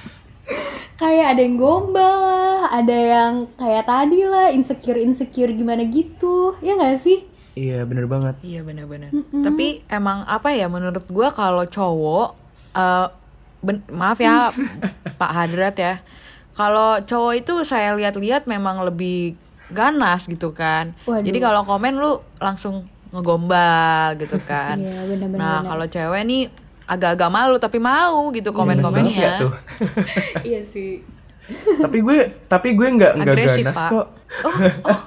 kayak 0.96 1.36
ada 1.36 1.40
yang 1.44 1.56
gombal 1.56 2.16
lah, 2.24 2.72
ada 2.72 2.96
yang 2.96 3.32
kayak 3.54 3.84
tadi 3.84 4.24
lah, 4.24 4.48
insecure-insecure 4.50 5.52
gimana 5.52 5.84
gitu. 5.86 6.56
Ya 6.60 6.76
gak 6.76 7.00
sih? 7.00 7.24
iya 7.56 7.88
bener 7.88 8.04
banget. 8.04 8.36
Iya 8.44 8.60
benar-benar. 8.60 9.16
Tapi 9.16 9.80
emang 9.88 10.28
apa 10.28 10.52
ya 10.52 10.68
menurut 10.68 11.08
gua 11.08 11.32
kalau 11.32 11.64
cowok 11.64 12.36
eh, 12.76 13.08
ben- 13.64 13.88
maaf 13.88 14.20
ya 14.20 14.52
Pak 15.20 15.32
Hadrat 15.32 15.76
ya. 15.80 15.94
Kalau 16.52 17.00
cowok 17.00 17.32
itu 17.32 17.54
saya 17.64 17.96
lihat-lihat 17.96 18.44
memang 18.44 18.84
lebih 18.84 19.40
ganas 19.72 20.28
gitu 20.28 20.52
kan. 20.52 20.92
Waduh. 21.08 21.24
Jadi 21.24 21.38
kalau 21.40 21.64
komen 21.64 21.96
lu 21.96 22.20
langsung 22.44 22.84
ngegombal 23.08 24.20
gitu 24.20 24.36
kan. 24.44 24.76
Iya, 24.76 25.08
benar-benar. 25.08 25.40
Nah, 25.40 25.58
kalau 25.64 25.86
cewek 25.88 26.22
nih 26.28 26.42
agak-agak 26.86 27.30
malu 27.30 27.56
tapi 27.58 27.82
mau 27.82 28.30
gitu 28.30 28.54
banget 28.54 28.78
komen-komennya. 28.78 29.32
iya 30.48 30.62
sih. 30.62 31.02
tapi 31.84 32.02
gue 32.02 32.18
tapi 32.50 32.74
gue 32.74 32.88
nggak 32.90 33.12
nggak 33.22 33.36
ganas 33.36 33.76
Pak. 33.76 33.90
kok. 33.90 34.06
Oh, 34.42 34.50
oh, 34.50 34.98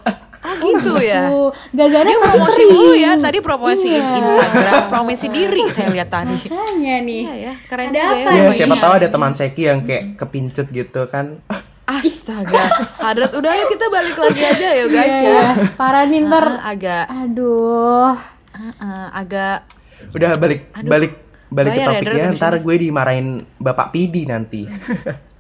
oh 0.44 0.56
gitu 0.72 0.96
ya. 1.04 1.28
Tuh, 1.28 1.52
gak 1.76 1.90
ganas 1.92 2.16
Dia 2.16 2.24
promosi 2.24 2.52
sering. 2.56 2.72
dulu 2.72 2.94
ya, 2.96 3.12
tadi 3.20 3.38
promosi 3.44 3.88
Iya. 3.92 4.04
Instagram, 4.16 4.84
promosi 4.88 5.26
diri 5.28 5.64
saya 5.68 5.90
lihat 5.92 6.10
tadi. 6.10 6.36
Makanya 6.48 6.96
nih. 7.04 7.22
Iya 7.28 7.36
ya, 7.36 7.54
keren 7.68 7.88
Ada 7.92 8.00
juga 8.00 8.16
apa 8.16 8.30
ya. 8.32 8.44
Ya 8.44 8.52
siapa 8.56 8.76
tahu 8.80 8.94
ada 8.96 9.08
teman 9.12 9.32
ceki 9.36 9.64
yang 9.64 9.80
kayak 9.84 10.04
kepincut 10.16 10.68
gitu 10.72 11.02
kan. 11.12 11.44
Astaga, 11.90 12.70
Hadrat 13.02 13.34
udah 13.34 13.50
yuk 13.50 13.68
kita 13.74 13.90
balik 13.90 14.14
lagi 14.14 14.42
aja 14.46 14.70
ya 14.78 14.86
guys 14.86 15.10
Iya, 15.10 15.22
ya. 15.26 15.42
parah 15.74 16.06
nih 16.06 16.22
ntar. 16.22 16.46
Ah, 16.46 16.70
agak 16.70 17.04
Aduh. 17.10 18.14
ah, 18.54 18.74
ah, 18.78 19.08
agak 19.18 19.66
Udah 20.14 20.38
balik 20.38 20.70
balik 20.86 21.18
balik 21.50 21.74
ke 21.74 21.82
Bayar 21.82 21.90
ya, 21.90 21.98
topik 21.98 22.14
ya, 22.14 22.26
abis 22.30 22.38
ntar 22.38 22.54
gue 22.62 22.76
dimarahin 22.78 23.28
Bapak 23.58 23.90
Pidi 23.90 24.30
nanti. 24.30 24.70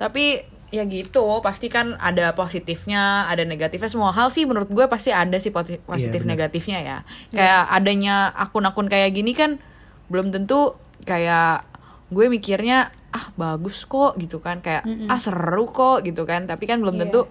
tapi 0.00 0.42
ya 0.70 0.86
gitu, 0.86 1.42
pasti 1.42 1.66
kan 1.66 1.98
ada 1.98 2.34
positifnya, 2.34 3.26
ada 3.26 3.42
negatifnya. 3.42 3.90
Semua 3.90 4.14
hal 4.14 4.30
sih 4.30 4.46
menurut 4.46 4.70
gue 4.70 4.86
pasti 4.86 5.10
ada 5.10 5.34
sih 5.38 5.50
poti- 5.50 5.82
positif 5.82 6.22
benar. 6.22 6.46
negatifnya 6.46 6.78
ya. 6.82 6.98
Kayak 7.30 7.62
adanya 7.74 8.16
akun-akun 8.34 8.90
kayak 8.90 9.10
gini 9.14 9.34
kan 9.34 9.58
belum 10.10 10.34
tentu 10.34 10.74
kayak 11.06 11.66
gue 12.10 12.26
mikirnya 12.26 12.90
ah 13.10 13.26
bagus 13.34 13.82
kok 13.86 14.18
gitu 14.18 14.38
kan. 14.38 14.62
Kayak 14.62 14.86
ah 15.10 15.18
seru 15.18 15.70
kok 15.70 16.06
gitu 16.06 16.22
kan. 16.26 16.46
Tapi 16.46 16.66
kan 16.66 16.82
belum 16.82 16.98
tentu 16.98 17.26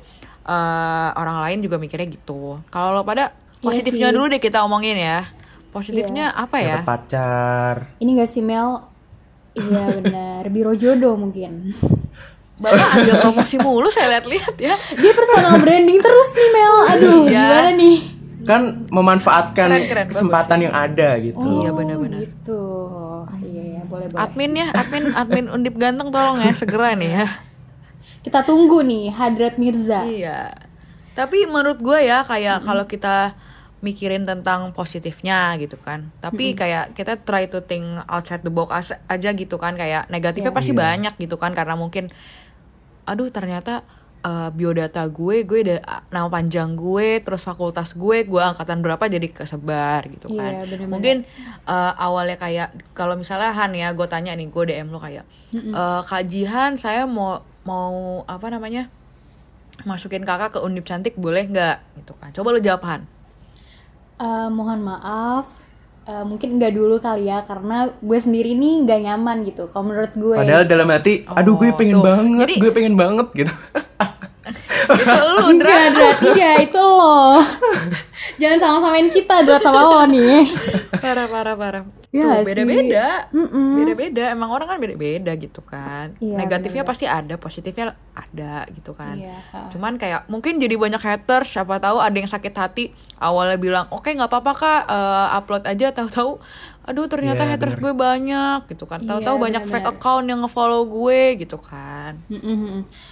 eh, 0.48 1.10
orang 1.16 1.44
lain 1.44 1.60
juga 1.64 1.80
mikirnya 1.80 2.08
gitu. 2.12 2.60
Kalau 2.72 2.96
lo 2.96 3.04
pada 3.08 3.36
positifnya 3.60 4.12
sih. 4.12 4.16
dulu 4.16 4.26
deh 4.32 4.40
kita 4.40 4.64
omongin 4.64 4.96
ya 4.96 5.28
positifnya 5.70 6.32
apa 6.32 6.58
ya 6.58 6.82
Dapet 6.82 6.88
pacar. 6.88 7.76
Ini 7.98 8.10
gak 8.18 8.30
sih 8.30 8.42
Mel? 8.42 8.84
Iya 9.54 9.84
benar, 9.98 10.44
biro 10.50 10.74
jodoh 10.74 11.14
mungkin. 11.14 11.66
Bapak 12.60 12.90
agak 12.94 13.16
promosi 13.24 13.56
mulu 13.58 13.88
saya 13.88 14.12
lihat-lihat 14.12 14.56
ya. 14.60 14.76
Dia 14.76 15.12
personal 15.14 15.58
branding 15.58 15.96
terus 15.98 16.30
nih 16.34 16.50
Mel. 16.52 16.76
Aduh, 16.92 17.22
Iya. 17.24 17.40
gimana 17.40 17.72
nih? 17.72 17.98
Kan 18.40 18.62
memanfaatkan 18.88 19.68
Keren, 19.70 19.88
keren, 19.88 20.08
kesempatan 20.08 20.60
yang 20.68 20.76
ada 20.76 21.10
gitu. 21.20 21.40
Iya 21.40 21.70
benar-benar. 21.72 22.20
Gitu. 22.20 22.64
Iya, 23.40 23.64
iya, 23.64 23.82
boleh 23.88 24.08
boleh. 24.08 24.20
Admin 24.20 24.52
ya, 24.54 24.68
admin 24.76 25.06
admin 25.14 25.46
Undip 25.48 25.76
ganteng 25.76 26.12
tolong 26.12 26.40
ya 26.40 26.52
segera 26.52 27.00
nih 27.00 27.12
ya. 27.16 27.28
Kita 28.20 28.44
tunggu 28.44 28.84
nih 28.84 29.08
Hadrat 29.10 29.56
Mirza. 29.56 30.04
Iya. 30.04 30.52
Tapi 31.16 31.48
menurut 31.48 31.80
gue 31.80 32.00
ya 32.00 32.24
kayak 32.24 32.64
kalau 32.64 32.84
kita 32.84 33.32
mikirin 33.80 34.28
tentang 34.28 34.72
positifnya 34.72 35.56
gitu 35.56 35.80
kan. 35.80 36.12
Tapi 36.20 36.52
kayak 36.54 36.92
kita 36.94 37.20
try 37.20 37.48
to 37.48 37.62
think 37.62 37.86
outside 38.06 38.44
the 38.44 38.52
box 38.52 38.70
as- 38.72 39.00
aja 39.08 39.32
gitu 39.32 39.56
kan 39.56 39.74
kayak 39.74 40.08
negatifnya 40.08 40.52
pasti 40.52 40.72
banyak 40.78 41.14
gitu 41.16 41.36
kan 41.36 41.52
karena 41.52 41.74
mungkin 41.74 42.12
aduh 43.04 43.32
ternyata 43.32 43.82
uh, 44.22 44.50
biodata 44.52 45.08
gue, 45.08 45.44
gue 45.44 45.60
ada 45.64 45.78
nama 46.10 46.28
panjang 46.28 46.76
gue, 46.76 47.24
terus 47.24 47.42
fakultas 47.42 47.96
gue, 47.96 48.28
gue 48.28 48.42
angkatan 48.42 48.84
berapa 48.84 49.02
jadi 49.02 49.26
kesebar 49.26 50.06
gitu 50.12 50.30
kan. 50.36 50.52
Iya, 50.52 50.62
bener-bener. 50.68 50.92
Mungkin 50.92 51.18
uh, 51.66 51.94
awalnya 51.98 52.38
kayak 52.38 52.70
kalau 52.92 53.16
misalnya 53.16 53.56
Han 53.56 53.74
ya, 53.74 53.96
gue 53.96 54.06
tanya 54.06 54.36
nih, 54.36 54.52
gue 54.52 54.64
DM 54.68 54.92
lo 54.92 55.00
kayak, 55.00 55.24
"Eh, 55.56 56.02
Kak 56.04 56.24
Jihan, 56.28 56.76
saya 56.76 57.08
mau 57.10 57.42
mau 57.66 58.22
apa 58.26 58.50
namanya 58.50 58.90
masukin 59.88 60.26
kakak 60.28 60.58
ke 60.58 60.60
Undip 60.60 60.84
Cantik 60.86 61.16
boleh 61.16 61.48
nggak? 61.48 61.78
Gitu 62.04 62.14
kan. 62.20 62.30
Coba 62.36 62.52
lo 62.52 62.60
jawab 62.60 62.84
Han. 62.86 63.02
Eh, 64.20 64.50
mohon 64.50 64.84
maaf, 64.84 65.48
eh, 66.04 66.24
mungkin 66.24 66.60
nggak 66.60 66.72
dulu 66.72 67.00
kali 67.00 67.26
ya 67.26 67.40
karena 67.42 67.88
gue 67.94 68.20
sendiri 68.20 68.52
nih 68.52 68.84
nggak 68.84 69.00
nyaman 69.02 69.38
gitu. 69.44 69.72
Kalau 69.72 69.86
menurut 69.86 70.12
gue. 70.12 70.36
Padahal 70.36 70.68
dalam 70.68 70.88
hati, 70.88 71.24
aduh 71.26 71.56
gue 71.56 71.72
Oh, 71.72 71.78
pengen 71.78 71.98
tuh. 71.98 72.06
banget, 72.06 72.40
Jadi- 72.46 72.60
gue 72.60 72.72
pengen 72.72 72.96
banget 72.96 73.28
gitu. 73.34 73.54
Itu 74.92 75.08
lu, 75.14 75.56
Dra. 75.56 75.70
Enggak, 75.70 75.86
berarti 75.94 76.30
ya 76.36 76.52
itu 76.58 76.82
loh. 76.82 77.38
Jangan 78.40 78.58
sama-samain 78.58 79.08
kita 79.10 79.44
Drat 79.44 79.60
sama 79.60 79.84
lo 79.84 80.02
nih. 80.08 80.48
parah 81.04 81.28
parah 81.28 81.56
parah 81.56 81.84
Iya 82.10 82.26
Tuh, 82.26 82.34
sih. 82.34 82.46
beda-beda 82.50 83.30
Mm-mm. 83.30 83.78
beda-beda 83.78 84.24
emang 84.32 84.50
orang 84.50 84.68
kan 84.68 84.78
beda-beda 84.80 85.30
gitu 85.36 85.62
kan 85.62 86.18
Iya, 86.18 86.36
negatifnya 86.36 86.82
bener-bener. 86.82 86.90
pasti 86.90 87.06
ada 87.06 87.36
positifnya 87.38 87.86
ada 88.12 88.66
gitu 88.72 88.98
kan 88.98 89.14
Iya, 89.14 89.38
cuman 89.70 89.94
kayak 89.96 90.26
mungkin 90.26 90.58
jadi 90.58 90.74
banyak 90.74 90.98
haters 90.98 91.54
siapa 91.54 91.78
tahu 91.78 92.02
ada 92.02 92.12
yang 92.12 92.26
sakit 92.26 92.50
hati 92.52 92.90
awalnya 93.16 93.62
bilang 93.62 93.86
oke 93.90 94.10
nggak 94.10 94.26
apa-apa 94.26 94.52
kak 94.52 94.82
eh, 94.88 95.28
upload 95.38 95.64
aja 95.66 95.94
tahu-tahu 95.94 96.42
aduh 96.90 97.06
ternyata 97.06 97.46
Iya, 97.46 97.52
haters 97.54 97.78
bener. 97.78 97.84
gue 97.86 97.94
banyak 97.96 98.60
gitu 98.68 98.84
kan 98.84 99.00
tahu-tahu 99.00 99.36
Iya, 99.36 99.44
banyak 99.46 99.64
fake 99.64 99.72
bener-bener. 99.80 100.02
account 100.02 100.26
yang 100.26 100.40
ngefollow 100.42 100.84
gue 100.90 101.22
gitu 101.38 101.58
kan 101.58 102.14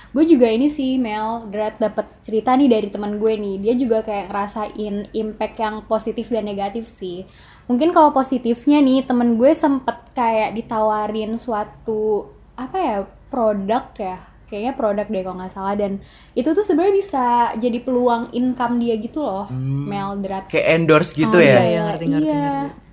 Gue 0.07 0.23
juga 0.25 0.47
ini 0.47 0.65
sih 0.67 0.97
Mel, 0.97 1.45
dapet 1.51 2.09
cerita 2.19 2.51
nih 2.51 2.65
dari 2.65 2.87
teman 2.87 3.15
gue 3.15 3.37
nih. 3.37 3.55
Dia 3.59 3.73
juga 3.75 4.01
kayak 4.01 4.31
ngerasain 4.31 4.95
impact 5.13 5.55
yang 5.57 5.75
positif 5.85 6.25
dan 6.27 6.41
negatif 6.43 6.89
sih. 6.89 7.21
Mungkin 7.67 7.91
kalau 7.91 8.09
positifnya 8.09 8.79
nih 8.79 9.05
temen 9.05 9.37
gue 9.37 9.51
sempet 9.53 9.93
kayak 10.11 10.55
ditawarin 10.55 11.35
suatu 11.35 12.25
apa 12.55 12.77
ya 12.79 12.97
produk 13.29 13.83
ya 13.93 14.17
kayaknya 14.47 14.73
produk 14.73 15.05
deh 15.05 15.21
kalau 15.21 15.37
nggak 15.37 15.51
salah 15.51 15.75
dan 15.75 15.99
itu 16.33 16.47
tuh 16.47 16.63
sebenarnya 16.63 16.95
bisa 16.95 17.25
jadi 17.59 17.77
peluang 17.77 18.31
income 18.31 18.79
dia 18.79 18.95
gitu 18.95 19.19
loh 19.19 19.51
Mel 19.53 20.17
Drat 20.17 20.47
Kayak 20.47 20.67
endorse 20.73 21.13
gitu 21.13 21.29
Oh, 21.29 21.43
ya. 21.43 21.53
iya, 21.53 21.63
iya, 21.67 21.81
ngerti, 21.85 22.05
ngerti, 22.07 22.25
iya. 22.25 22.39
ngerti. 22.63 22.86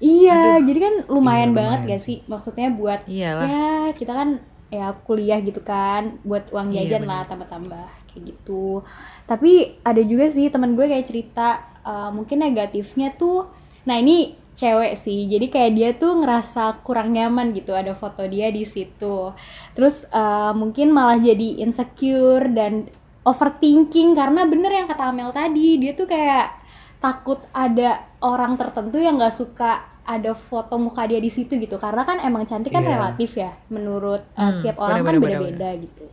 Iya, 0.00 0.64
jadi 0.64 0.78
kan 0.80 0.94
lumayan 1.12 1.52
Iya, 1.52 1.58
banget 1.60 1.80
lumayan 1.84 1.92
gak 1.92 2.02
sih? 2.02 2.18
Maksudnya 2.24 2.68
buat 2.72 3.00
Iyalah. 3.04 3.46
ya 3.46 3.68
kita 3.92 4.12
kan 4.16 4.28
ya 4.72 4.96
kuliah 5.04 5.38
gitu 5.44 5.60
kan, 5.60 6.16
buat 6.24 6.48
uang 6.50 6.72
Iya, 6.72 6.96
jajan 6.96 7.04
lah 7.04 7.28
tambah-tambah 7.28 7.84
kayak 8.08 8.22
gitu. 8.32 8.80
Tapi 9.28 9.82
ada 9.84 10.00
juga 10.00 10.32
sih 10.32 10.48
teman 10.48 10.72
gue 10.72 10.86
kayak 10.88 11.04
cerita 11.04 11.60
uh, 11.84 12.08
mungkin 12.14 12.40
negatifnya 12.40 13.12
tuh, 13.18 13.52
nah 13.84 14.00
ini 14.00 14.40
cewek 14.56 14.92
sih, 14.92 15.24
jadi 15.24 15.46
kayak 15.48 15.72
dia 15.72 15.90
tuh 15.96 16.20
ngerasa 16.20 16.84
kurang 16.84 17.16
nyaman 17.16 17.56
gitu 17.56 17.72
ada 17.72 17.96
foto 17.96 18.24
dia 18.28 18.52
di 18.52 18.64
situ. 18.64 19.32
Terus 19.72 20.04
uh, 20.12 20.52
mungkin 20.52 20.92
malah 20.92 21.16
jadi 21.16 21.64
insecure 21.64 22.44
dan 22.52 22.88
overthinking 23.24 24.16
karena 24.16 24.44
bener 24.48 24.72
yang 24.72 24.88
kata 24.88 25.12
Amel 25.12 25.32
tadi, 25.32 25.76
dia 25.80 25.92
tuh 25.96 26.04
kayak 26.08 26.56
takut 27.00 27.40
ada 27.52 27.90
orang 28.20 28.54
tertentu 28.60 29.00
yang 29.00 29.16
nggak 29.16 29.32
suka 29.34 29.70
ada 30.04 30.32
foto 30.34 30.74
muka 30.76 31.06
dia 31.08 31.20
di 31.20 31.30
situ 31.32 31.56
gitu. 31.56 31.76
Karena 31.80 32.02
kan 32.04 32.18
emang 32.20 32.44
cantik 32.44 32.72
kan 32.72 32.84
Iya. 32.84 32.92
relatif 32.96 33.30
ya 33.36 33.52
menurut 33.68 34.22
uh, 34.36 34.48
Hmm, 34.48 34.52
setiap 34.52 34.76
orang 34.80 35.00
kan 35.00 35.14
bener-bener, 35.16 35.40
beda-beda 35.40 35.68
gitu. 35.80 36.04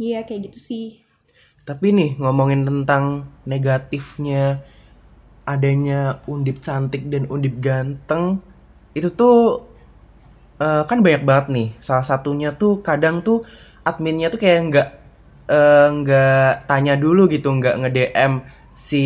Iya 0.00 0.24
kayak 0.24 0.40
gitu 0.50 0.58
sih. 0.58 0.86
Tapi 1.62 1.92
nih 1.92 2.10
ngomongin 2.18 2.64
tentang 2.64 3.28
negatifnya 3.44 4.64
adanya 5.44 6.00
undip 6.26 6.62
cantik 6.62 7.10
dan 7.10 7.26
undip 7.28 7.58
ganteng 7.60 8.40
itu 8.94 9.08
tuh 9.12 9.66
eh, 10.58 10.82
kan 10.88 10.98
banyak 11.04 11.22
banget 11.24 11.46
nih. 11.50 11.68
Salah 11.80 12.06
satunya 12.06 12.54
tuh 12.54 12.80
kadang 12.84 13.20
tuh 13.24 13.44
adminnya 13.82 14.28
tuh 14.32 14.40
kayak 14.40 14.58
nggak 14.70 14.88
eh, 15.50 15.88
nggak 16.00 16.50
tanya 16.70 16.94
dulu 16.96 17.26
gitu, 17.28 17.48
nggak 17.50 17.74
nge 17.80 17.90
DM 17.96 18.32
si 18.80 19.04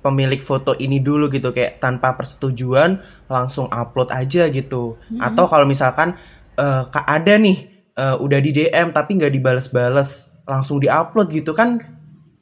pemilik 0.00 0.40
foto 0.40 0.72
ini 0.74 0.96
dulu 0.98 1.28
gitu 1.28 1.52
kayak 1.52 1.76
tanpa 1.78 2.16
persetujuan 2.16 2.96
langsung 3.28 3.68
upload 3.68 4.08
aja 4.08 4.48
gitu. 4.48 4.96
Atau 5.20 5.44
kalau 5.46 5.68
misalkan 5.68 6.16
eh, 6.56 6.82
kak 6.88 7.04
ada 7.06 7.36
nih 7.36 7.58
eh, 7.92 8.16
udah 8.16 8.38
di 8.40 8.50
DM 8.50 8.88
tapi 8.90 9.20
nggak 9.20 9.32
dibales-bales 9.32 10.10
langsung 10.42 10.80
diupload 10.80 11.28
gitu 11.30 11.52
kan 11.52 11.76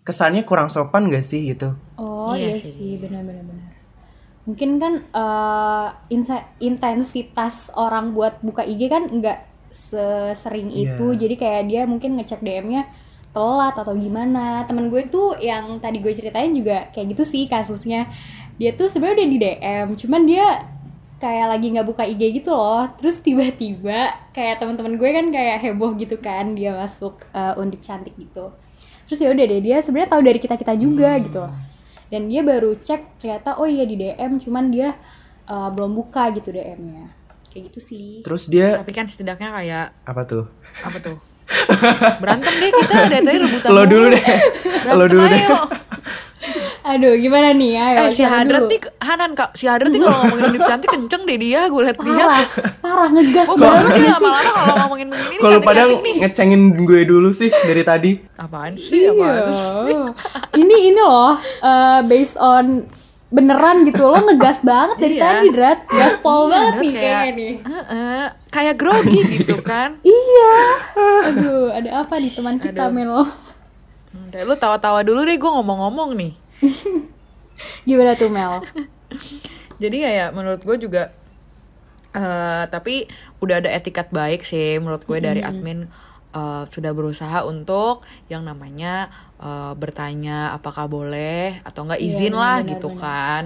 kesannya 0.00 0.42
kurang 0.42 0.66
sopan 0.66 1.06
gak 1.06 1.20
sih 1.22 1.52
gitu? 1.52 1.76
oh 1.96 2.32
Iya 2.32 2.54
iya, 2.54 2.56
sih. 2.56 2.72
sih 2.72 2.92
benar-benar 2.96 3.44
benar 3.44 3.68
mungkin 4.48 4.70
kan 4.80 4.94
eh, 5.04 5.88
insa- 6.08 6.48
intensitas 6.58 7.68
orang 7.76 8.16
buat 8.16 8.40
buka 8.40 8.64
IG 8.64 8.88
kan 8.88 9.04
nggak 9.06 9.38
sesering 9.70 10.72
Iya. 10.72 10.96
itu 10.96 11.06
jadi 11.14 11.34
kayak 11.36 11.62
dia 11.68 11.82
mungkin 11.84 12.16
ngecek 12.16 12.40
DM-nya 12.40 12.88
telat 13.30 13.74
atau 13.78 13.94
gimana. 13.94 14.66
Temen 14.66 14.90
gue 14.90 15.06
tuh 15.06 15.38
yang 15.38 15.78
tadi 15.78 16.02
gue 16.02 16.10
ceritain 16.10 16.50
juga 16.50 16.90
kayak 16.90 17.16
gitu 17.16 17.22
sih 17.26 17.46
kasusnya. 17.46 18.10
Dia 18.58 18.76
tuh 18.76 18.90
sebenarnya 18.90 19.16
udah 19.16 19.28
di 19.28 19.38
DM 19.38 19.86
cuman 19.96 20.22
dia 20.28 20.46
kayak 21.20 21.46
lagi 21.52 21.66
nggak 21.72 21.86
buka 21.86 22.02
IG 22.04 22.42
gitu 22.42 22.50
loh. 22.52 22.84
Terus 22.98 23.22
tiba-tiba 23.22 24.10
kayak 24.34 24.58
teman-teman 24.58 24.98
gue 24.98 25.10
kan 25.10 25.26
kayak 25.30 25.56
heboh 25.62 25.92
gitu 25.96 26.16
kan 26.18 26.58
dia 26.58 26.74
masuk 26.74 27.22
eh, 27.30 27.60
undip 27.60 27.80
cantik 27.80 28.14
gitu. 28.18 28.50
Terus 29.06 29.18
ya 29.22 29.28
udah 29.34 29.44
deh 29.46 29.60
dia 29.62 29.76
sebenarnya 29.82 30.10
tahu 30.14 30.22
dari 30.26 30.38
kita 30.42 30.54
kita 30.58 30.74
juga 30.74 31.18
gitu. 31.22 31.46
Dan 32.10 32.26
dia 32.26 32.42
baru 32.42 32.74
cek 32.74 33.22
ternyata 33.22 33.62
oh 33.62 33.68
iya 33.70 33.86
di 33.86 33.94
DM 33.94 34.42
cuman 34.42 34.74
dia 34.74 34.92
eh, 35.46 35.68
belum 35.70 35.94
buka 35.94 36.34
gitu 36.34 36.50
DM-nya 36.50 37.14
kayak 37.50 37.70
gitu 37.70 37.80
sih. 37.82 38.08
Terus 38.26 38.50
dia 38.50 38.82
tapi 38.82 38.90
kan 38.90 39.06
setidaknya 39.06 39.50
kayak 39.54 39.86
apa 40.06 40.22
tuh? 40.26 40.44
apa 40.82 40.98
tuh 40.98 41.29
berantem 42.16 42.52
deh 42.52 42.70
kita 42.72 42.94
dari 43.06 43.24
tadi 43.24 43.38
rebutan 43.38 43.68
Lo 43.70 43.82
dulu 43.84 44.06
deh. 44.08 44.22
Berantem 44.22 44.94
Lo 44.94 45.06
dulu 45.06 45.24
deh. 45.26 45.42
aduh 46.82 47.12
gimana 47.14 47.52
nih 47.52 47.76
ayo 47.76 47.96
eh 48.00 48.10
si 48.10 48.24
Hadrat 48.24 48.64
nih 48.64 48.80
Hanan 48.98 49.30
kak. 49.32 49.52
Si 49.52 49.64
Hadrat 49.64 49.88
nih 49.88 50.00
kalau 50.00 50.16
ngomongin 50.18 50.44
undip 50.48 50.64
cantik 50.64 50.88
kenceng 50.88 51.22
deh 51.22 51.36
dia 51.36 51.66
gue 51.66 51.80
liat 51.80 51.98
dia. 51.98 52.16
Parah 52.16 52.44
parah 52.80 53.08
ngegas 53.10 53.46
Oh 53.46 53.56
banget 53.56 53.92
ya 53.92 54.00
ya 54.00 54.10
sih 54.10 54.24
lama-lama 54.24 54.50
kalau 54.50 54.74
ngomongin 54.80 55.08
begini 55.08 55.36
Kalau 55.38 55.58
pada 55.60 55.82
cantik-cantik 55.82 56.00
nih. 56.02 56.16
ngecengin 56.24 56.60
gue 56.80 57.00
dulu 57.04 57.28
sih 57.30 57.50
dari 57.52 57.82
tadi. 57.82 58.10
Apaan 58.34 58.74
sih 58.74 59.06
apaan 59.06 59.44
sih? 59.46 59.94
Oh. 59.94 60.10
ini 60.56 60.76
ini 60.88 61.00
loh 61.00 61.36
eh, 61.60 62.00
based 62.04 62.38
on 62.38 62.88
beneran 63.28 63.84
gitu. 63.84 64.02
Lo 64.02 64.18
ngegas 64.24 64.64
banget 64.64 64.96
dari 64.98 65.14
Iya. 65.14 65.22
tadi 65.22 65.46
Drat. 65.52 65.78
Gaspol 65.86 66.40
Iya, 66.40 66.50
banget 66.50 66.72
nih 66.74 66.90
kayak- 66.90 67.04
kayaknya 67.04 67.30
nih. 67.36 67.52
Heeh, 67.62 68.24
kayak 68.50 68.76
grogi 68.76 69.18
gitu 69.32 69.56
kan? 69.60 69.96
Iya. 70.02 70.52
Aduh 71.24 71.70
ada 71.70 71.90
apa 72.00 72.18
nih 72.18 72.30
teman 72.30 72.56
kita 72.56 72.88
Mel? 72.88 73.22
Hmm, 74.10 74.26
Deh, 74.28 74.42
lu 74.42 74.54
tawa-tawa 74.54 75.00
dulu 75.00 75.22
deh 75.22 75.34
gue 75.34 75.46
ngomong-ngomong 75.48 76.14
nih. 76.14 76.34
Gimana 77.86 78.12
tuh 78.12 78.28
Mel? 78.28 78.58
Jadi 79.82 79.96
kayak 80.00 80.32
menurut 80.32 80.60
gue 80.60 80.76
juga 80.78 81.14
eh 82.10 82.64
tapi 82.66 83.06
udah 83.38 83.62
ada 83.62 83.70
etikat 83.70 84.10
baik 84.10 84.42
sih 84.42 84.76
menurut 84.76 85.06
gue 85.06 85.18
dari 85.20 85.40
admin 85.40 85.86
eh, 86.30 86.62
sudah 86.66 86.90
berusaha 86.90 87.46
untuk 87.46 88.02
yang 88.26 88.42
namanya 88.42 89.06
eh, 89.38 89.72
bertanya 89.74 90.50
apakah 90.50 90.84
boleh 90.84 91.54
atau 91.62 91.86
enggak 91.86 92.02
Iya, 92.02 92.10
izin 92.10 92.34
lah 92.34 92.58
benar, 92.60 92.70
gitu 92.72 92.88
benar. 92.90 92.98
kan. 92.98 93.44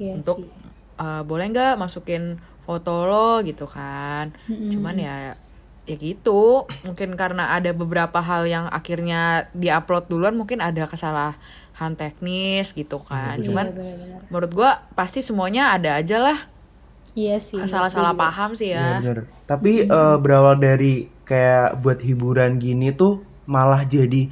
Iya 0.00 0.12
untuk 0.16 0.36
sih. 0.40 0.48
eh, 0.96 1.22
boleh 1.22 1.44
nggak 1.46 1.72
masukin 1.76 2.40
foto 2.70 3.02
lo 3.02 3.42
gitu 3.42 3.66
kan. 3.66 4.30
Cuman 4.46 4.94
ya 4.94 5.34
ya 5.90 5.96
gitu. 5.98 6.70
Mungkin 6.86 7.18
karena 7.18 7.50
ada 7.50 7.74
beberapa 7.74 8.22
hal 8.22 8.46
yang 8.46 8.70
akhirnya 8.70 9.50
diupload 9.50 10.06
duluan 10.06 10.38
mungkin 10.38 10.62
ada 10.62 10.86
kesalahan 10.86 11.92
teknis 11.98 12.70
gitu 12.70 13.02
kan. 13.02 13.42
Cuman 13.42 13.66
Iya, 13.66 13.74
benar-benar. 13.74 14.20
menurut 14.30 14.50
gua 14.54 14.70
pasti 14.94 15.18
semuanya 15.18 15.74
ada 15.74 15.98
aja 15.98 16.22
lah. 16.22 16.38
Iya 17.18 17.42
sih 17.42 17.58
salah-salah 17.58 18.14
paham 18.14 18.54
sih 18.54 18.70
Iya 18.70 18.78
ya 18.78 18.90
bener. 19.02 19.18
Tapi 19.50 19.82
eh, 19.82 20.16
berawal 20.22 20.54
dari 20.62 21.10
kayak 21.26 21.82
buat 21.82 21.98
hiburan 22.06 22.54
gini 22.62 22.94
tuh 22.94 23.26
malah 23.50 23.82
jadi 23.82 24.30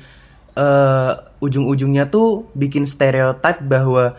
eh, 0.55 1.13
ujung-ujungnya 1.43 2.07
tuh 2.07 2.47
bikin 2.55 2.87
stereotip 2.87 3.67
bahwa 3.67 4.15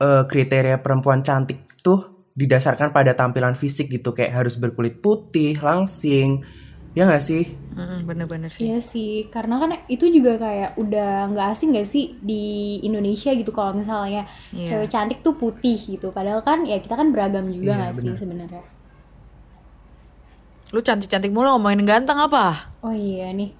eh, 0.00 0.24
kriteria 0.24 0.80
perempuan 0.80 1.20
cantik 1.20 1.60
tuh 1.84 2.17
didasarkan 2.38 2.94
pada 2.94 3.12
tampilan 3.12 3.52
fisik 3.52 3.90
gitu 3.90 4.14
kayak 4.14 4.30
harus 4.32 4.54
berkulit 4.54 5.02
putih, 5.02 5.58
langsing. 5.58 6.46
Ya 6.94 7.04
nggak 7.04 7.20
sih? 7.20 7.44
Bener-bener 8.02 8.46
sih 8.46 8.66
Iya 8.66 8.78
sih, 8.78 9.26
karena 9.28 9.58
kan 9.58 9.70
itu 9.86 10.06
juga 10.08 10.34
kayak 10.34 10.74
udah 10.74 11.30
nggak 11.30 11.46
asing 11.50 11.70
gak 11.70 11.86
sih 11.86 12.18
di 12.18 12.78
Indonesia 12.82 13.30
gitu 13.30 13.50
kalau 13.50 13.70
misalnya 13.70 14.26
Iya. 14.50 14.66
cewek 14.78 14.88
cantik 14.88 15.18
tuh 15.20 15.34
putih 15.34 15.78
gitu. 15.78 16.10
Padahal 16.10 16.42
kan 16.42 16.62
ya 16.62 16.78
kita 16.78 16.94
kan 16.94 17.10
beragam 17.10 17.46
juga 17.50 17.74
Iya, 17.74 17.78
nggak 17.90 17.94
sih 17.98 18.14
sebenarnya. 18.16 18.62
lu 20.68 20.84
cantik-cantik 20.84 21.32
mulu 21.32 21.48
ngomongin 21.56 21.80
ganteng 21.88 22.20
apa 22.20 22.68
Oh 22.84 22.92
iya 22.92 23.32
nih. 23.32 23.56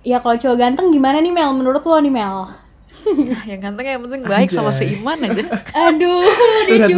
Ya 0.00 0.24
kalau 0.24 0.38
cowok 0.38 0.56
ganteng 0.56 0.88
gimana 0.88 1.18
nih 1.18 1.28
Mel? 1.28 1.52
Menurut 1.52 1.82
lo 1.82 1.98
nih 1.98 2.08
Mel? 2.08 2.48
yang 3.50 3.60
ganteng 3.60 3.84
yang 3.84 4.00
penting 4.00 4.22
baik 4.24 4.48
sama 4.48 4.70
Anjay. 4.70 4.94
seiman 4.94 5.18
aja 5.20 5.42
Aduh, 5.90 6.22
Curhat 6.70 6.90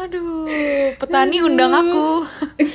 aduh 0.00 0.48
petani 0.96 1.38
undang 1.40 1.72
aku 1.72 2.24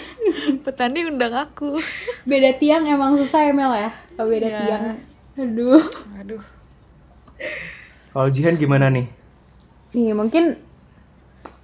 petani 0.65 1.05
undang 1.05 1.33
aku 1.33 1.77
Beda 2.23 2.53
tiang 2.53 2.85
emang 2.85 3.13
susah 3.15 3.45
ya 3.45 3.51
Mel 3.51 3.73
ya? 3.73 3.89
Kalau 4.15 4.27
beda 4.27 4.47
Iya. 4.47 4.59
tiang. 4.59 4.83
Aduh. 5.35 5.81
aduh 6.15 6.41
Kalau 8.09 8.27
Jihan 8.29 8.55
gimana 8.55 8.87
nih? 8.87 9.05
Nih 9.91 10.11
mungkin 10.11 10.57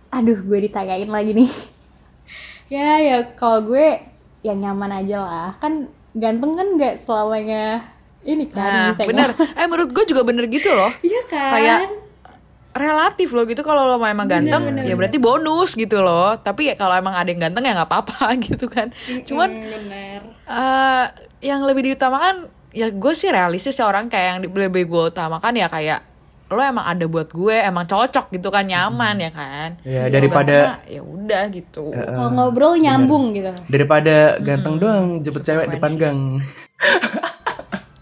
aduh 0.10 0.38
gue 0.38 0.60
ditanyain 0.62 1.08
lagi 1.08 1.32
nih. 1.34 1.50
ya 2.69 3.00
ya 3.00 3.17
kalau 3.34 3.63
gue 3.63 4.00
yang 4.41 4.60
nyaman 4.60 4.91
aja 4.93 5.17
lah. 5.19 5.50
Kan 5.58 5.88
ganteng 6.13 6.54
kan 6.54 6.67
nggak 6.76 7.00
selamanya 7.00 7.82
ini 8.21 8.45
kan 8.45 8.62
Nah, 8.62 8.86
bisa 8.93 9.08
bener. 9.08 9.30
Eh 9.56 9.65
menurut 9.65 9.89
gue 9.91 10.06
juga 10.06 10.21
bener 10.21 10.45
gitu 10.45 10.69
loh. 10.69 10.91
Iya 11.02 11.21
kan? 11.26 11.52
Kayak 11.52 11.78
relatif 12.71 13.29
loh 13.29 13.43
gitu. 13.43 13.62
Kalau 13.62 13.86
lo 13.86 14.01
emang 14.01 14.25
ganteng 14.25 14.63
ya 14.79 14.93
berarti 14.93 15.17
bonus 15.17 15.73
gitu 15.73 15.99
loh. 15.99 16.36
Tapi 16.36 16.67
ya 16.67 16.75
kalau 16.75 16.93
emang 16.93 17.13
ada 17.13 17.25
yang 17.25 17.41
ganteng 17.41 17.63
ya 17.63 17.73
nggak 17.73 17.88
apa-apa 17.88 18.36
gitu 18.47 18.65
kan. 18.65 18.89
Cuman 19.23 19.49
Hmm, 19.49 19.67
bener. 19.69 20.19
eh 20.45 21.05
yang 21.41 21.62
lebih 21.62 21.86
diutamakan 21.86 22.45
ya 22.71 22.88
gue 22.88 23.13
sih 23.13 23.27
realistis 23.27 23.73
ya 23.73 23.86
orang 23.86 24.07
kayak 24.07 24.27
yang 24.27 24.39
lebih 24.47 24.86
gue 24.86 25.03
utamakan 25.10 25.53
ya 25.53 25.67
kayak 25.67 25.99
lo 26.47 26.60
emang 26.60 26.84
ada 26.86 27.05
buat 27.05 27.27
gue 27.29 27.55
emang 27.57 27.84
cocok 27.86 28.27
gitu 28.29 28.47
kan 28.47 28.63
nyaman 28.63 29.15
ya 29.17 29.31
kan. 29.31 29.69
Ya, 29.81 30.07
daripada- 30.07 30.84
ya 30.86 30.99
udah 30.99 31.47
gitu. 31.47 31.91
Kalau 31.91 32.27
ngobrol 32.29 32.75
nyambung 32.75 33.31
gitu. 33.31 33.55
Daripada 33.67 34.36
ganteng 34.38 34.75
doang 34.75 35.05
jemput 35.19 35.41
cewek 35.41 35.71
depan 35.71 35.91
gang. 35.95 36.19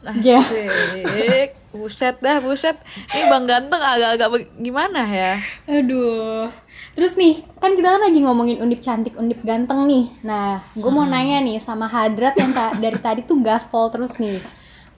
Ya. 0.26 0.42
Asik. 0.42 1.59
Buset 1.70 2.18
dah 2.18 2.42
buset 2.42 2.74
ini 3.14 3.24
bang 3.28 3.46
ganteng 3.46 3.78
agak-agak 3.78 4.30
gimana 4.58 5.06
ya 5.06 5.34
Aduh. 5.68 6.50
Terus 6.90 7.16
nih, 7.16 7.40
kan 7.62 7.80
kita 7.80 7.96
kan 7.96 8.02
lagi 8.04 8.20
ngomongin 8.20 8.60
undip 8.60 8.84
cantik, 8.84 9.16
undip 9.16 9.40
ganteng 9.40 9.88
nih. 9.88 10.12
Nah, 10.20 10.60
gue 10.76 10.92
mau 10.92 11.08
nanya 11.08 11.40
nih 11.40 11.56
sama 11.56 11.88
Hadrat 11.88 12.36
yang 12.36 12.52
ta- 12.52 12.76
dari 12.76 13.00
tadi 13.00 13.22
tuh 13.24 13.40
gaspol 13.40 13.88
terus 13.88 14.20
nih. 14.20 14.36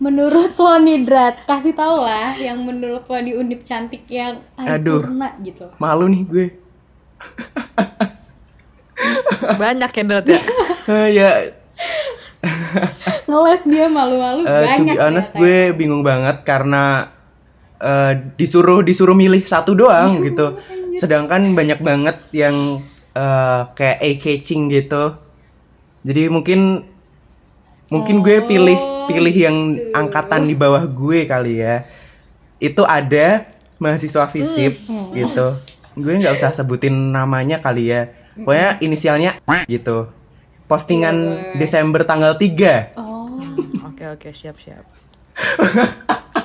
Menurut 0.02 0.58
lo 0.58 0.82
nih 0.82 1.06
Drat, 1.06 1.46
kasih 1.46 1.78
tau 1.78 2.02
lah 2.02 2.34
yang 2.42 2.58
menurut 2.66 3.06
lo 3.06 3.18
di 3.22 3.38
undip 3.38 3.62
cantik 3.62 4.10
yang 4.10 4.42
Aduh. 4.58 5.06
paripurna 5.06 5.30
gitu. 5.46 5.70
Malu 5.78 6.10
nih 6.10 6.24
gue. 6.26 6.48
banyak 9.62 9.92
ya 9.92 10.04
Drat 10.06 10.26
ya 10.26 10.40
ya 11.22 11.32
Ngeles 13.30 13.64
dia 13.70 13.86
malu-malu 13.88 14.42
eh, 14.46 14.50
to 14.50 14.66
banyak 14.66 14.96
be 14.98 15.02
honest 15.02 15.30
ternyata. 15.38 15.42
gue 15.46 15.60
bingung 15.78 16.02
banget 16.02 16.38
karena 16.42 17.14
eh, 17.78 18.14
disuruh 18.38 18.82
disuruh 18.82 19.14
milih 19.14 19.42
satu 19.46 19.78
doang 19.78 20.22
gitu. 20.26 20.58
Sedangkan 20.98 21.54
banyak 21.54 21.80
banget 21.80 22.18
yang 22.34 22.56
eh, 23.14 23.62
kayak 23.78 23.98
eye 24.02 24.18
catching 24.18 24.74
gitu. 24.74 25.16
Jadi 26.02 26.34
mungkin 26.34 26.82
mungkin 27.92 28.26
gue 28.26 28.42
pilih 28.48 28.78
pilih 29.06 29.36
yang 29.36 29.58
angkatan 29.94 30.50
di 30.50 30.56
bawah 30.58 30.86
gue 30.90 31.30
kali 31.30 31.62
ya. 31.62 31.86
Itu 32.62 32.86
ada 32.86 33.46
mahasiswa 33.82 34.30
FISIP 34.30 34.74
gitu. 35.14 35.48
Gue 35.98 36.14
nggak 36.18 36.34
usah 36.38 36.54
sebutin 36.54 37.14
namanya 37.14 37.62
kali 37.62 37.94
ya. 37.94 38.10
Pokoknya 38.34 38.80
inisialnya 38.82 39.32
gitu. 39.70 40.21
Postingan 40.72 41.16
Desember 41.60 42.08
tanggal 42.08 42.40
3. 42.40 42.96
Oh, 42.96 43.28
Oke 43.92 44.08
oke 44.08 44.30
siap 44.32 44.56
siap. 44.56 44.88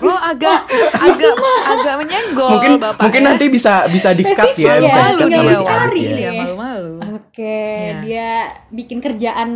Lo 0.02 0.12
agak 0.12 0.66
agak 0.98 1.34
agak 1.64 1.94
menyenggol 2.02 2.50
mungkin 2.52 2.72
bapak 2.76 3.00
mungkin 3.06 3.22
ya. 3.22 3.28
nanti 3.30 3.44
bisa 3.48 3.86
bisa 3.86 4.10
dikat 4.12 4.50
Spesifik 4.52 4.66
ya, 4.66 4.74
ya, 4.76 4.82
bisa 4.82 4.98
dikat 5.08 5.28
sama 5.30 5.46
bisa 5.46 5.56
si 5.56 5.72
Adit 5.72 6.02
ya. 6.02 6.10
Iya 6.10 6.30
malu-malu. 6.36 6.94
Oke, 7.16 7.62
Iya. 7.86 7.96
dia 8.02 8.30
bikin 8.68 8.98
kerjaan 8.98 9.50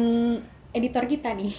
editor 0.70 1.04
kita 1.04 1.34
nih. 1.34 1.50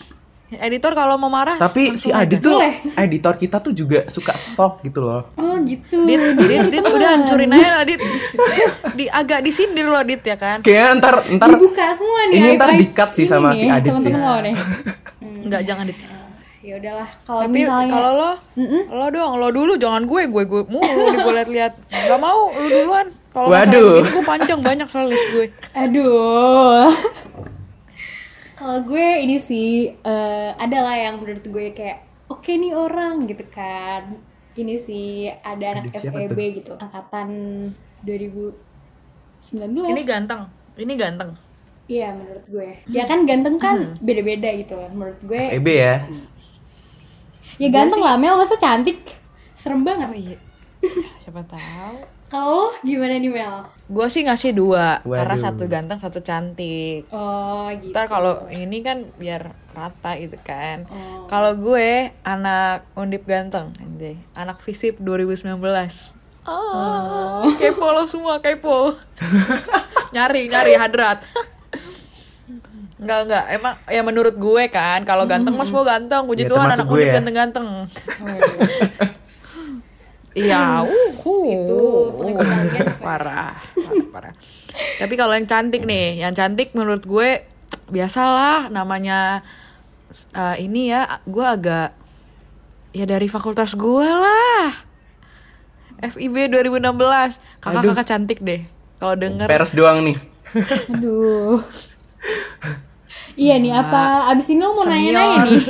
Editor 0.51 0.91
kalau 0.91 1.15
mau 1.15 1.31
marah. 1.31 1.55
Tapi 1.55 1.95
si. 1.95 2.11
Adit 2.11 2.43
tuh 2.43 2.59
Boleh. 2.59 2.75
editor 2.99 3.39
kita 3.39 3.63
tuh 3.63 3.71
juga 3.71 4.03
suka 4.11 4.35
stok 4.35 4.83
gitu 4.83 4.99
loh. 4.99 5.31
Oh 5.39 5.55
gitu. 5.63 6.03
Dit, 6.03 6.19
dit, 6.49 6.61
dit, 6.67 6.83
udah 6.83 7.09
hancurin 7.15 7.55
aja 7.55 7.69
lah 7.79 7.83
Dit. 7.87 8.03
Di 8.99 9.07
agak 9.07 9.47
disindir 9.47 9.87
loh 9.87 10.03
Dit 10.03 10.19
ya 10.27 10.35
kan. 10.35 10.59
Kayaknya 10.59 10.99
ntar 10.99 11.15
ntar 11.39 11.49
Dibuka 11.55 11.95
semua 11.95 12.19
nih. 12.27 12.35
Ini 12.35 12.49
ntar 12.59 12.69
di-cut 12.75 13.09
sih 13.15 13.23
sama 13.23 13.55
nih, 13.55 13.59
si 13.63 13.65
Adit 13.71 13.95
sih. 13.95 14.11
temen-temen 14.11 14.21
lo 14.27 14.37
nih. 14.43 14.55
Enggak 15.47 15.61
jangan 15.63 15.85
Dit. 15.87 15.99
Ya 16.61 16.77
udahlah, 16.77 17.09
kalau 17.25 17.41
Tapi 17.41 17.57
misalnya 17.57 17.89
kalau 17.89 18.11
lo, 18.13 18.31
lo 18.93 19.07
doang, 19.09 19.33
lo 19.41 19.49
dulu 19.49 19.73
jangan 19.81 20.05
gue, 20.05 20.29
gue 20.29 20.43
gue 20.45 20.61
mulu 20.69 21.09
nih 21.09 21.19
gue 21.25 21.33
liat-liat. 21.41 21.73
Gak 21.89 22.19
mau, 22.21 22.53
lo 22.53 22.67
duluan. 22.69 23.07
Kalau 23.33 23.47
begitu 23.49 24.05
gue 24.05 24.23
panjang 24.27 24.59
banyak 24.61 24.85
soal 24.85 25.09
list 25.09 25.25
gue. 25.33 25.47
Aduh. 25.73 26.85
Kalau 28.61 28.85
gue 28.85 29.07
ini 29.25 29.41
sih 29.41 29.89
eh, 29.89 30.49
adalah 30.53 30.93
yang 30.93 31.17
menurut 31.17 31.41
gue 31.41 31.73
kayak 31.73 32.05
oke 32.29 32.45
nih 32.45 32.77
orang 32.77 33.25
gitu 33.25 33.41
kan. 33.49 34.21
Ini 34.53 34.77
sih 34.77 35.33
ada 35.41 35.73
anak 35.73 35.89
Adik 35.89 36.13
FEB 36.13 36.37
gitu, 36.61 36.77
angkatan 36.77 37.29
2019. 38.05 39.65
Ini 39.65 40.03
ganteng, 40.05 40.45
ini 40.77 40.93
ganteng. 40.93 41.33
Iya 41.89 42.13
menurut 42.21 42.45
gue. 42.45 42.69
Ya 42.93 43.09
kan 43.09 43.25
ganteng 43.25 43.57
kan 43.57 43.97
beda-beda 43.97 44.53
gitu 44.53 44.77
kan. 44.77 44.93
Menurut 44.93 45.17
gue 45.25 45.41
FEB 45.57 45.67
ya. 45.81 45.95
ya 47.57 47.67
ganteng 47.73 48.05
lah 48.05 48.13
Mel 48.21 48.37
masa 48.37 48.61
cantik. 48.61 49.01
Serem 49.57 49.81
banget. 49.81 50.05
Oh 50.05 50.13
iya. 50.13 50.37
Siapa 51.25 51.41
tahu. 51.49 52.20
Kalau 52.31 52.71
lo 52.71 52.79
gimana 52.79 53.19
nih 53.19 53.27
Mel? 53.27 53.67
Gue 53.85 54.07
sih 54.07 54.23
ngasih 54.23 54.55
dua, 54.55 55.03
karena 55.03 55.35
Waduh. 55.35 55.43
satu 55.51 55.63
ganteng, 55.67 55.99
satu 55.99 56.23
cantik. 56.23 57.03
Oh 57.11 57.67
gitu. 57.75 57.91
Ntar 57.91 58.07
kalau 58.07 58.47
ini 58.47 58.79
kan 58.79 59.03
biar 59.19 59.51
rata 59.75 60.15
gitu 60.15 60.39
kan. 60.39 60.87
Oh. 60.87 61.27
Kalau 61.27 61.59
gue 61.59 62.07
anak 62.23 62.87
undip 62.95 63.27
ganteng, 63.27 63.75
anjay. 63.77 64.15
anak 64.31 64.63
visip 64.63 64.95
2019. 65.03 65.59
Oh, 66.41 67.45
kepo 67.59 67.85
lo 67.91 68.07
semua 68.07 68.39
kepo. 68.39 68.95
nyari 70.15 70.47
nyari 70.47 70.73
hadrat. 70.73 71.19
Enggak 72.95 73.19
enggak, 73.27 73.45
emang 73.49 73.73
ya 73.89 74.01
menurut 74.01 74.35
gue 74.37 74.63
kan 74.69 75.03
kalau 75.03 75.25
ganteng 75.25 75.51
mas 75.51 75.67
mau 75.67 75.83
ganteng, 75.83 76.23
puji 76.23 76.45
Ya, 76.45 76.49
Tuhan 76.49 76.69
anak 76.69 76.85
gue 76.85 76.95
undip 76.95 77.09
ya. 77.09 77.15
ganteng-ganteng. 77.19 77.67
Iya, 78.23 78.41
uh, 80.31 80.87
Itu 81.55 81.81
ya? 82.23 82.87
parah, 83.03 83.55
parah, 83.65 84.05
parah. 84.11 84.33
Tapi 84.99 85.13
kalau 85.19 85.35
yang 85.35 85.47
cantik 85.47 85.83
nih, 85.83 86.23
yang 86.23 86.31
cantik 86.31 86.71
menurut 86.71 87.03
gue 87.03 87.43
biasalah 87.91 88.71
namanya 88.71 89.43
eh, 90.31 90.55
ini 90.63 90.95
ya, 90.95 91.19
gue 91.27 91.43
agak 91.43 91.91
ya 92.95 93.03
dari 93.03 93.27
fakultas 93.27 93.75
gue 93.75 94.07
lah. 94.07 94.71
FIB 96.01 96.49
2016, 96.49 97.61
kakak-kakak 97.61 98.07
cantik 98.07 98.39
deh. 98.41 98.65
Kalau 98.97 99.13
denger 99.19 99.45
Peres 99.45 99.73
doang 99.77 100.01
nih. 100.01 100.17
Aduh. 100.97 101.61
iya 103.39 103.57
nih 103.57 103.73
apa 103.73 104.29
abis 104.29 104.53
ini 104.53 104.61
lo 104.61 104.75
mau 104.77 104.85
nanya-nanya 104.85 105.37
nih? 105.47 105.63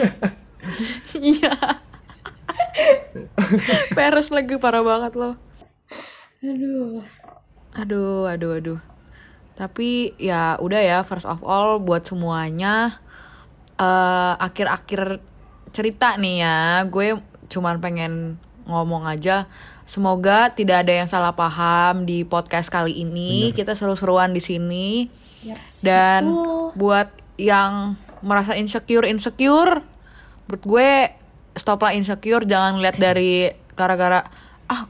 iya. 1.22 1.54
Peres 3.98 4.30
lagi 4.32 4.56
parah 4.58 4.84
banget 4.84 5.14
loh. 5.18 5.36
Aduh. 6.42 7.04
Aduh, 7.78 8.28
aduh, 8.28 8.52
aduh. 8.58 8.80
Tapi 9.56 10.16
ya 10.18 10.58
udah 10.58 10.82
ya 10.82 10.98
first 11.06 11.28
of 11.30 11.44
all 11.46 11.78
buat 11.78 12.08
semuanya 12.08 12.98
eh 13.78 14.34
akhir-akhir 14.38 15.22
cerita 15.72 16.18
nih 16.20 16.44
ya, 16.44 16.86
gue 16.90 17.18
cuman 17.52 17.80
pengen 17.80 18.38
ngomong 18.68 19.04
aja 19.10 19.50
semoga 19.92 20.48
tidak 20.56 20.88
ada 20.88 21.04
yang 21.04 21.10
salah 21.12 21.36
paham 21.36 22.08
di 22.08 22.24
podcast 22.24 22.72
kali 22.72 23.04
ini. 23.04 23.52
Kita 23.52 23.76
seru-seruan 23.76 24.32
di 24.32 24.40
sini. 24.40 25.12
Yaps, 25.44 25.84
Dan 25.84 26.32
betul. 26.32 26.80
buat 26.80 27.10
yang 27.36 28.00
merasa 28.22 28.54
insecure 28.56 29.10
insecure, 29.10 29.84
menurut 30.48 30.64
gue 30.64 30.90
stoplah 31.54 31.92
insecure 31.92 32.44
jangan 32.44 32.80
lihat 32.80 32.96
dari 32.96 33.48
gara-gara 33.72 34.24
ah 34.68 34.88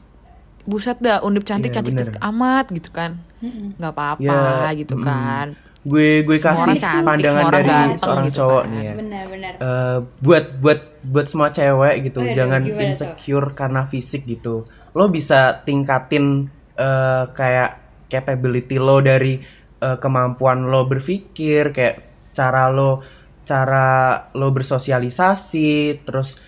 buset 0.62 0.98
dah 0.98 1.20
undip 1.20 1.42
cantik 1.42 1.70
Iya, 1.70 1.76
cantik 1.76 1.94
bener. 1.94 2.14
amat 2.22 2.70
gitu 2.70 2.90
kan 2.90 3.18
nggak 3.42 3.90
apa-apa 3.90 4.22
Ya, 4.22 4.70
gitu 4.72 4.94
mm. 4.94 5.02
kan 5.02 5.48
Gue 5.82 6.22
gue 6.22 6.38
Semua 6.38 6.54
kasih 6.62 6.78
cantik, 6.78 7.02
pandangan 7.02 7.44
dari 7.50 7.66
ganteng 7.66 7.98
seorang 7.98 8.24
gitu 8.24 8.36
cowok 8.38 8.62
kan. 8.62 8.70
nih 8.70 8.80
ya. 8.80 8.92
Benar-benar. 8.94 9.52
Eh, 9.58 9.98
buat 10.22 10.44
buat 10.62 10.80
buat 11.02 11.26
semua 11.26 11.48
cewek 11.50 11.94
gitu 12.06 12.18
Oh, 12.18 12.24
iya, 12.24 12.34
jangan 12.38 12.60
gimana 12.62 12.78
tuh? 12.78 12.86
insecure 12.86 13.48
karena 13.50 13.82
fisik 13.82 14.22
gitu 14.24 14.56
lo 14.92 15.04
bisa 15.08 15.40
tingkatin 15.58 16.46
eh, 16.76 17.24
kayak 17.28 17.70
capability 18.06 18.78
lo 18.78 19.02
dari 19.02 19.42
eh, 19.76 19.96
kemampuan 19.98 20.70
lo 20.70 20.86
berpikir 20.86 21.74
kayak 21.74 21.96
cara 22.30 22.70
lo 22.70 23.02
cara 23.42 23.88
lo 24.32 24.54
bersosialisasi 24.54 25.70
terus 26.06 26.38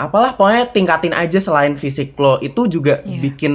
apalah 0.00 0.32
pokoknya 0.32 0.64
tingkatin 0.66 1.12
aja 1.12 1.36
selain 1.36 1.76
fisik 1.76 2.16
lo 2.16 2.40
itu 2.40 2.64
juga 2.66 3.04
Iya. 3.04 3.20
bikin 3.20 3.54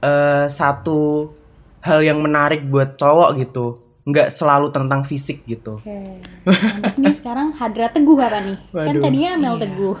eh, 0.00 0.46
satu 0.46 1.32
hal 1.80 2.00
yang 2.00 2.20
menarik 2.20 2.64
buat 2.64 2.94
cowok 2.94 3.30
gitu 3.38 3.66
nggak 4.02 4.28
selalu 4.28 4.68
tentang 4.68 5.00
fisik 5.00 5.44
gitu 5.44 5.76
Oke. 5.76 6.20
Mantap 6.44 6.96
nih 6.96 7.14
sekarang 7.14 7.52
Hadra 7.52 7.88
Teguh 7.88 8.16
apa 8.16 8.38
nih? 8.40 8.56
Kan 8.70 8.84
Waduh. 8.90 9.02
tadinya 9.02 9.30
Mel 9.36 9.56
Teguh. 9.56 9.96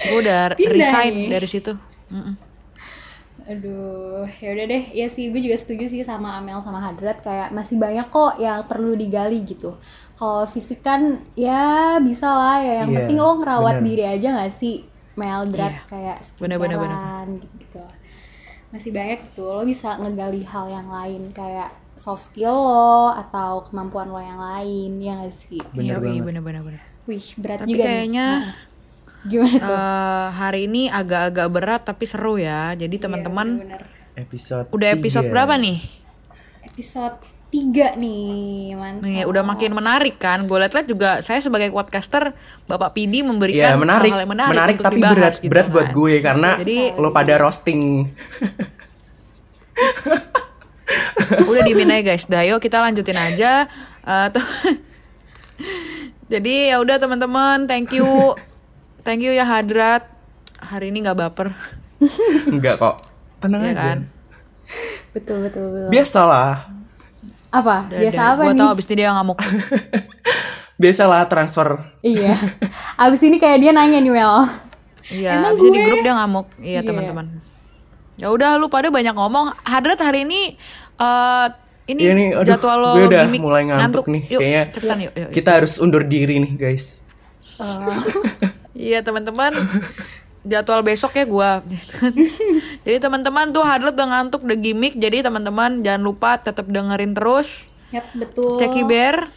gue 0.00 0.18
udah 0.18 0.40
Pindah 0.56 0.72
resign 0.72 1.12
nih. 1.14 1.28
dari 1.28 1.46
situ 1.46 1.72
Mm-mm. 2.08 2.34
Aduh, 3.42 4.30
ya 4.38 4.54
udah 4.54 4.66
deh. 4.68 4.84
Ya 4.92 5.06
sih, 5.06 5.26
gue 5.28 5.40
juga 5.40 5.58
setuju 5.58 5.90
sih 5.90 6.02
sama 6.02 6.38
Amel 6.38 6.62
sama 6.62 6.78
Hadrat 6.78 7.18
kayak 7.18 7.50
masih 7.50 7.76
banyak 7.76 8.06
kok 8.06 8.38
yang 8.38 8.62
perlu 8.64 8.94
digali 8.94 9.42
gitu. 9.42 9.74
Kalau 10.20 10.44
fisik 10.44 10.80
kan 10.80 11.00
ya 11.32 11.96
bisa 11.98 12.28
lah 12.28 12.60
ya. 12.60 12.72
Yang 12.78 12.88
Iya, 12.88 12.96
penting 13.00 13.18
lo 13.18 13.30
ngerawat 13.34 13.74
bener. 13.74 13.86
diri 13.86 14.04
aja 14.06 14.28
gak 14.36 14.52
sih? 14.52 14.84
Meldrat 15.16 15.72
Iya, 15.74 15.82
kayak 15.86 16.16
bener, 16.36 16.56
bener, 16.56 16.76
bener. 16.76 16.92
skincare-an 16.92 17.28
gitu-gitu. 17.38 17.82
Masih 18.70 18.90
banyak 18.90 19.18
gitu. 19.26 19.44
Lo 19.46 19.62
bisa 19.64 19.96
ngegali 19.96 20.42
hal 20.44 20.66
yang 20.68 20.88
lain 20.88 21.32
kayak 21.32 21.68
soft 21.96 22.20
skill 22.22 22.52
lo 22.54 23.10
atau 23.10 23.64
kemampuan 23.66 24.08
lo 24.08 24.16
yang 24.16 24.36
lain 24.38 24.90
ya 24.98 25.18
gak 25.18 25.32
sih? 25.34 25.60
Bener 25.70 25.96
Iya, 25.96 25.96
banget. 25.98 26.22
bener 26.22 26.42
bener 26.44 26.62
bener. 26.62 26.82
Wih, 27.06 27.26
berat 27.34 27.58
Tapi 27.58 27.70
juga 27.70 27.82
kayaknya 27.82 28.26
nih. 28.28 28.44
Nah, 28.44 28.54
Gimana 29.22 29.56
tuh? 29.58 29.68
eh, 29.72 30.26
hari 30.34 30.60
ini 30.64 30.82
agak-agak 30.86 31.48
berat 31.48 31.82
tapi 31.82 32.04
seru 32.04 32.36
ya. 32.36 32.72
Jadi 32.72 32.92
Iya, 32.94 33.02
teman-teman 33.02 33.48
bener-bener. 33.58 33.82
Episode 34.12 34.68
udah 34.70 34.88
episode 34.90 35.24
tiga. 35.24 35.32
berapa 35.34 35.54
nih? 35.56 35.78
Episode 36.62 37.16
3 37.50 37.98
nih, 37.98 38.78
mantap. 38.78 39.02
Nih, 39.02 39.26
udah 39.26 39.42
makin 39.42 39.74
menarik 39.74 40.16
kan. 40.16 40.46
Gue 40.46 40.62
liat-liat 40.62 40.86
juga 40.86 41.18
saya 41.18 41.42
sebagai 41.42 41.74
podcaster 41.74 42.30
Bapak 42.64 42.94
Pidi 42.94 43.26
memberikan 43.26 43.74
menarik, 43.74 44.14
hal-hal 44.14 44.22
yang 44.22 44.30
menarik, 44.30 44.54
menarik, 44.54 44.74
untuk 44.78 44.86
tapi 44.86 44.96
dibahas 44.96 45.16
berat, 45.18 45.34
gitu 45.36 45.50
berat 45.50 45.66
buat 45.66 45.86
kan. 45.86 45.96
gue 45.98 46.14
karena 46.22 46.50
Jadi- 46.62 46.94
lo 46.94 47.10
pada 47.10 47.34
roasting. 47.36 47.82
Udah 51.50 51.62
diemin 51.62 51.90
aja 51.90 52.02
guys. 52.04 52.26
Dah, 52.26 52.42
yuk 52.42 52.58
kita 52.58 52.78
lanjutin 52.78 53.18
aja. 53.18 53.66
Tuh. 54.30 54.46
Jadi 56.32 56.70
ya 56.70 56.78
udah 56.78 57.02
teman-teman, 57.02 57.66
thank 57.66 57.90
you. 57.90 58.06
Thank 59.02 59.26
you 59.26 59.34
ya 59.34 59.42
Hadrat. 59.42 60.06
Hari 60.60 60.94
ini 60.94 61.02
nggak 61.02 61.18
baper. 61.18 61.50
Enggak 62.46 62.78
kok, 62.78 63.02
tenang 63.38 63.66
Iya 63.66 63.72
aja. 63.72 63.82
kan? 63.82 63.98
Betul, 65.10 65.42
betul, 65.42 65.64
betul. 65.68 65.88
Biasalah, 65.90 66.70
Apa? 67.50 67.76
Biasa 67.86 68.20
apa 68.30 68.42
Gue 68.44 68.54
nih? 68.54 68.60
tau 68.60 68.70
abis 68.70 68.86
ini 68.86 68.94
dia 68.96 69.10
ngamuk. 69.10 69.38
biasalah 70.80 71.26
transfer. 71.26 71.68
Iya. 72.00 72.32
Abis 73.04 73.20
ini 73.20 73.36
kayak 73.36 73.58
dia 73.58 73.70
nanya 73.70 73.98
nih 73.98 74.08
Mel. 74.08 74.46
Iya, 75.10 75.30
Emang 75.36 75.52
abis 75.52 75.62
ini 75.62 75.70
di 75.70 75.78
gue? 75.78 75.86
grup 75.86 76.00
dia 76.00 76.14
ngamuk. 76.14 76.46
Iya 76.56 76.70
Iya. 76.72 76.80
teman-teman. 76.86 77.26
Ya 78.16 78.26
udah 78.28 78.56
lu 78.56 78.66
pada 78.66 78.88
banyak 78.88 79.12
ngomong. 79.12 79.52
Hadrat 79.62 79.98
hari 79.98 80.22
ini 80.22 80.54
eh 80.96 81.46
ini 81.86 82.00
Iya 82.00 82.12
nih, 82.14 82.28
aduh, 82.32 82.46
jadwal 82.46 82.78
lo 82.78 82.90
gue 82.94 83.08
udah 83.08 83.20
gimmick 83.24 83.40
mulai 83.40 83.62
ngantuk, 83.66 84.06
nih. 84.06 84.22
Yuk, 84.30 84.40
Kayaknya 84.40 84.62
cepetan 84.70 84.98
yuk, 85.00 85.10
yuk, 85.10 85.20
yuk. 85.20 85.30
kita 85.32 85.50
harus 85.52 85.72
undur 85.76 86.02
diri 86.02 86.38
nih 86.38 86.52
guys. 86.54 87.02
Iya 88.72 89.04
teman-teman. 89.04 89.52
Jadwal 90.40 90.80
besok 90.80 91.12
ya 91.14 91.24
gua. 91.28 91.60
jadi 92.88 92.96
teman-teman 92.96 93.52
tuh 93.52 93.60
Hadrat 93.60 93.92
udah 93.92 94.08
ngantuk 94.08 94.40
udah 94.42 94.56
gimmick. 94.56 94.96
Jadi 94.96 95.20
teman-teman 95.20 95.84
jangan 95.84 96.00
lupa 96.00 96.40
tetap 96.40 96.64
dengerin 96.64 97.12
terus 97.12 97.68
Yap, 97.90 98.06
betul. 98.14 98.56
Ceki 98.56 98.82
Bear 98.86 99.28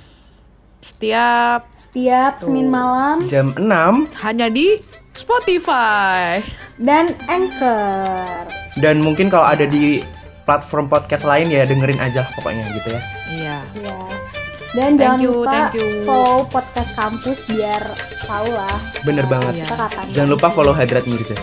setiap 0.79 1.71
Setiap 1.73 2.37
Senin 2.37 2.67
malam 2.67 3.23
Jam 3.31 3.55
6 3.55 4.19
hanya 4.19 4.51
di 4.51 4.77
Spotify. 5.15 6.43
dan 6.75 7.13
Anchor. 7.29 8.49
dan 8.81 8.99
mungkin 8.99 9.29
kalau 9.29 9.45
ada 9.45 9.63
di 9.63 10.01
platform 10.43 10.89
podcast 10.89 11.23
lain 11.23 11.47
ya 11.47 11.63
dengerin 11.63 12.01
aja 12.01 12.27
pokoknya 12.35 12.67
gitu 12.75 12.89
ya. 12.91 13.01
Iya. 13.31 13.57
Iya. 13.79 13.97
Dan 14.73 14.97
Thank 14.97 15.05
jangan 15.05 15.19
you, 15.21 15.33
lupa 15.45 15.51
thank 15.53 15.77
you. 15.77 15.87
follow 16.01 16.37
podcast 16.49 16.91
kampus 16.97 17.39
biar 17.45 17.83
tahu 18.25 18.49
lah. 18.49 18.77
Bener 19.05 19.25
banget. 19.29 19.69
Kapan. 19.69 20.05
Jangan 20.09 20.29
lupa 20.33 20.49
follow 20.49 20.73
Hadrat 20.73 21.05
Mirza. 21.05 21.37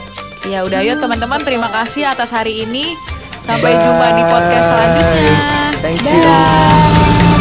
Ya 0.50 0.66
udah 0.66 0.82
yuk 0.82 0.98
teman-teman 0.98 1.38
terima 1.46 1.70
kasih 1.70 2.10
atas 2.10 2.34
hari 2.34 2.66
ini. 2.66 2.98
Sampai 3.46 3.78
Bye. 3.78 3.82
jumpa 3.86 4.06
di 4.18 4.24
podcast 4.26 4.66
selanjutnya. 4.66 5.34
Thank 5.78 6.02
you. 6.02 6.18
Dadah. 6.18 7.39